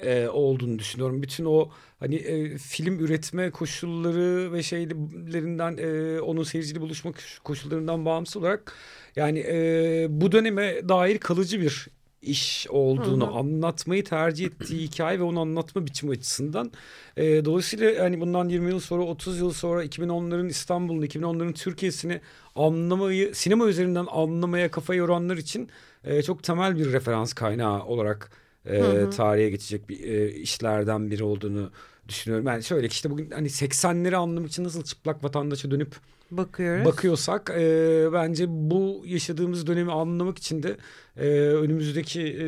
e, 0.00 0.28
olduğunu 0.28 0.78
düşünüyorum. 0.78 1.22
Bütün 1.22 1.44
o 1.44 1.70
hani 2.00 2.14
e, 2.16 2.58
film 2.58 2.98
üretme 2.98 3.50
koşulları 3.50 4.52
ve 4.52 4.62
şeylerinden 4.62 5.76
e, 5.78 6.20
onun 6.20 6.42
seyirciyle 6.42 6.80
buluşma 6.80 7.12
koşullarından 7.44 8.04
bağımsız 8.04 8.36
olarak 8.36 8.72
yani 9.16 9.38
e, 9.48 10.06
bu 10.10 10.32
döneme 10.32 10.88
dair 10.88 11.18
kalıcı 11.18 11.60
bir 11.60 11.88
iş 12.24 12.66
olduğunu 12.70 13.26
Hı 13.26 13.30
hı. 13.30 13.34
anlatmayı 13.34 14.04
tercih 14.04 14.46
ettiği 14.46 14.82
hikaye 14.82 15.18
ve 15.18 15.22
onu 15.22 15.40
anlatma 15.40 15.86
biçimi 15.86 16.12
açısından. 16.12 16.72
E, 17.16 17.44
dolayısıyla 17.44 18.04
hani 18.04 18.20
bundan 18.20 18.48
20 18.48 18.70
yıl 18.70 18.80
sonra 18.80 19.02
30 19.02 19.38
yıl 19.38 19.52
sonra 19.52 19.84
2010'ların 19.84 20.48
İstanbul'unu 20.48 21.06
2010'ların 21.06 21.52
Türkiye'sini 21.52 22.20
anlamayı 22.54 23.34
sinema 23.34 23.66
üzerinden 23.66 24.06
anlamaya 24.10 24.70
kafa 24.70 24.94
yoranlar 24.94 25.36
için 25.36 25.68
e, 26.04 26.22
çok 26.22 26.42
temel 26.42 26.78
bir 26.78 26.92
referans 26.92 27.32
kaynağı 27.32 27.84
olarak 27.84 28.30
e, 28.66 28.78
Hı 28.78 29.06
hı. 29.06 29.10
tarihe 29.10 29.50
geçecek 29.50 29.88
bir 29.88 30.04
e, 30.04 30.30
işlerden 30.32 31.10
biri 31.10 31.24
olduğunu 31.24 31.70
düşünüyorum. 32.08 32.46
Yani 32.46 32.62
şöyle 32.64 32.86
işte 32.86 33.10
bugün 33.10 33.30
hani 33.30 33.48
80'leri 33.48 34.16
anlamak 34.16 34.48
için 34.50 34.64
nasıl 34.64 34.84
çıplak 34.84 35.24
vatandaşa 35.24 35.70
dönüp 35.70 35.94
Bakıyoruz. 36.36 36.84
bakıyorsak 36.84 37.50
e, 37.50 38.08
bence 38.12 38.44
bu 38.48 39.02
yaşadığımız 39.06 39.66
dönemi 39.66 39.92
anlamak 39.92 40.38
için 40.38 40.62
de 40.62 40.76
e, 41.16 41.28
önümüzdeki 41.38 42.22
e, 42.22 42.40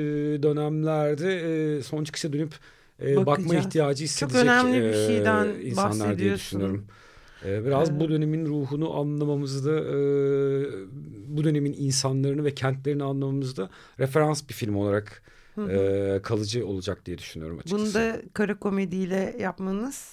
dönemlerde 0.43 1.41
e, 1.77 1.83
son 1.83 2.05
çıkışa 2.05 2.33
dönüp 2.33 2.55
e, 3.03 3.27
bakma 3.27 3.55
ihtiyacı 3.55 4.05
hissedecek 4.05 4.43
önemli 4.43 4.81
bir 4.81 4.89
e, 4.89 5.07
şeyden 5.07 5.47
insanlar 5.63 6.19
diye 6.19 6.35
düşünüyorum. 6.35 6.87
E, 7.45 7.65
biraz 7.67 7.91
Evet. 7.91 8.01
bu 8.01 8.09
dönemin 8.09 8.47
ruhunu 8.47 8.95
anlamamızda 8.99 9.73
e, 9.81 9.97
bu 11.29 11.45
dönemin 11.45 11.75
insanlarını 11.79 12.45
ve 12.45 12.55
kentlerini 12.55 13.05
anlamamızda 13.05 13.71
referans 14.01 14.49
bir 14.49 14.55
film 14.55 14.77
olarak 14.77 15.23
Hı 15.55 15.61
hı. 15.65 15.71
e, 15.71 16.23
kalıcı 16.23 16.67
olacak 16.67 17.07
diye 17.07 17.19
düşünüyorum 17.19 17.59
açıkçası. 17.59 17.85
Bunu 17.85 17.95
da 17.95 18.23
kara 18.35 18.59
komediyle 18.59 19.37
yapmanız 19.41 20.13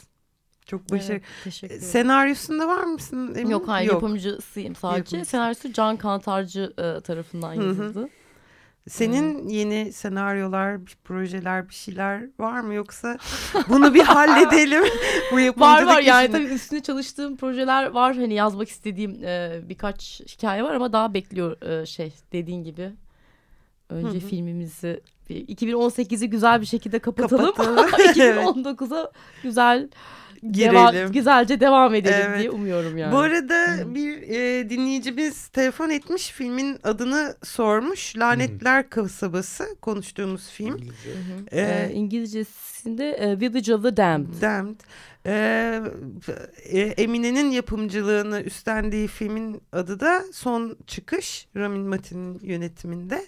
çok 0.65 0.91
başarılı. 0.91 1.12
Evet, 1.13 1.23
teşekkür 1.43 1.76
ederim. 1.76 1.88
Senaryosunda 1.89 2.67
var 2.67 2.84
mısın 2.84 3.36
Emin? 3.36 3.49
Yok 3.49 3.67
hayır 3.67 3.91
yapımcısıyım 3.91 4.76
sadece. 4.76 4.97
Yapımcısı. 4.97 5.32
Senaryosu 5.32 5.73
Can 5.73 5.97
Kantarcı 5.97 6.73
e, 6.78 7.02
tarafından 7.02 7.56
Hı 7.56 7.60
hı. 7.60 7.65
yazıldı. 7.65 8.10
Senin 8.89 9.47
yeni 9.47 9.93
senaryolar, 9.93 10.86
bir 10.86 10.97
projeler, 11.04 11.69
bir 11.69 11.73
şeyler 11.73 12.23
var 12.39 12.60
mı 12.60 12.73
yoksa 12.73 13.17
bunu 13.69 13.93
bir 13.93 14.02
halledelim. 14.04 14.84
Bu 15.32 15.60
Var 15.62 15.84
var 15.84 16.02
yani 16.02 16.26
işini. 16.26 16.32
tabii 16.32 16.54
üstüne 16.54 16.84
çalıştığım 16.84 17.38
projeler 17.38 17.86
var. 17.88 18.15
Hani 18.15 18.34
yazmak 18.34 18.69
istediğim 18.69 19.23
e, 19.23 19.62
birkaç 19.63 20.21
hikaye 20.28 20.63
var 20.63 20.73
ama 20.76 20.93
daha 20.93 21.13
bekliyor 21.13 21.62
e, 21.62 21.86
şey 21.86 22.13
dediğin 22.32 22.63
gibi. 22.63 22.91
Önce 23.89 24.19
Hı 24.19 24.23
hı. 24.23 24.28
filmimizi 24.28 25.02
bir 25.30 25.47
2018'i 25.47 26.30
güzel 26.30 26.62
bir 26.62 26.65
şekilde 26.65 26.99
kapatalım. 26.99 27.54
Kapatalım. 27.54 27.89
2019'a 27.89 29.12
güzel 29.43 29.89
Girelim. 30.52 30.76
deva- 30.76 31.12
güzelce 31.14 31.60
devam 31.60 31.96
edelim 31.96 32.26
Evet. 32.30 32.40
diye 32.40 32.50
umuyorum 32.50 32.98
yani. 32.98 33.12
Bu 33.14 33.18
arada 33.18 33.78
Hı. 33.78 33.96
bir 33.96 34.22
e, 34.22 34.70
dinleyicimiz 34.70 35.48
telefon 35.48 35.90
etmiş 35.90 36.30
filmin 36.32 36.80
adını 36.84 37.36
sormuş. 37.44 38.18
Lanetler 38.18 38.90
Kasabası 38.90 39.66
konuştuğumuz 39.82 40.50
film. 40.50 40.68
İngilizce. 40.78 41.10
Hı 41.10 41.14
hı. 41.14 41.60
Ee, 41.60 41.92
İngilizcesinde 41.94 43.12
e, 43.12 43.40
Village 43.40 43.74
of 43.76 43.84
the 43.84 43.98
Damned. 43.98 44.42
Damned. 44.42 44.80
Ee, 45.26 45.82
Emine'nin 46.98 47.52
yapımcılığını 47.52 48.42
üstlendiği 48.42 49.08
filmin 49.08 49.62
adı 49.72 50.00
da 50.00 50.24
Son 50.34 50.78
Çıkış. 50.88 51.48
Ramin 51.58 51.82
Matin'in 51.82 52.40
yönetiminde. 52.44 53.26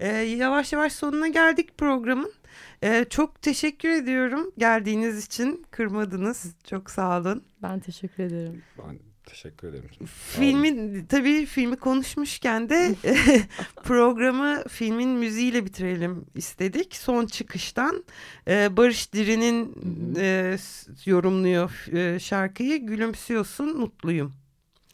Ee, 0.00 0.08
yavaş 0.16 0.72
yavaş 0.72 0.92
sonuna 0.92 1.28
geldik 1.28 1.78
programın. 1.78 2.32
Ee, 2.82 3.06
çok 3.10 3.42
teşekkür 3.42 3.88
ediyorum 3.88 4.52
geldiğiniz 4.58 5.24
için. 5.26 5.66
Kırmadınız. 5.70 6.54
Çok 6.64 6.90
sağ 6.90 7.20
olun. 7.20 7.44
Ben 7.62 7.80
teşekkür 7.80 8.22
ederim. 8.22 8.62
Ben 8.78 8.98
teşekkür 9.26 9.68
ederim. 9.68 9.84
Filmi 10.06 11.06
tabii 11.08 11.46
filmi 11.46 11.76
konuşmuşken 11.76 12.68
de 12.68 12.94
programı 13.84 14.64
filmin 14.68 15.08
müziğiyle 15.08 15.64
bitirelim 15.64 16.26
istedik. 16.34 16.96
Son 16.96 17.26
çıkıştan 17.26 18.04
e, 18.48 18.76
Barış 18.76 19.12
Diri'nin 19.12 19.74
e, 20.18 20.56
yorumluyor 21.04 21.86
e, 21.92 22.18
şarkıyı. 22.18 22.86
Gülümsüyorsun 22.86 23.78
mutluyum. 23.78 24.32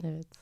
Evet. 0.04 0.41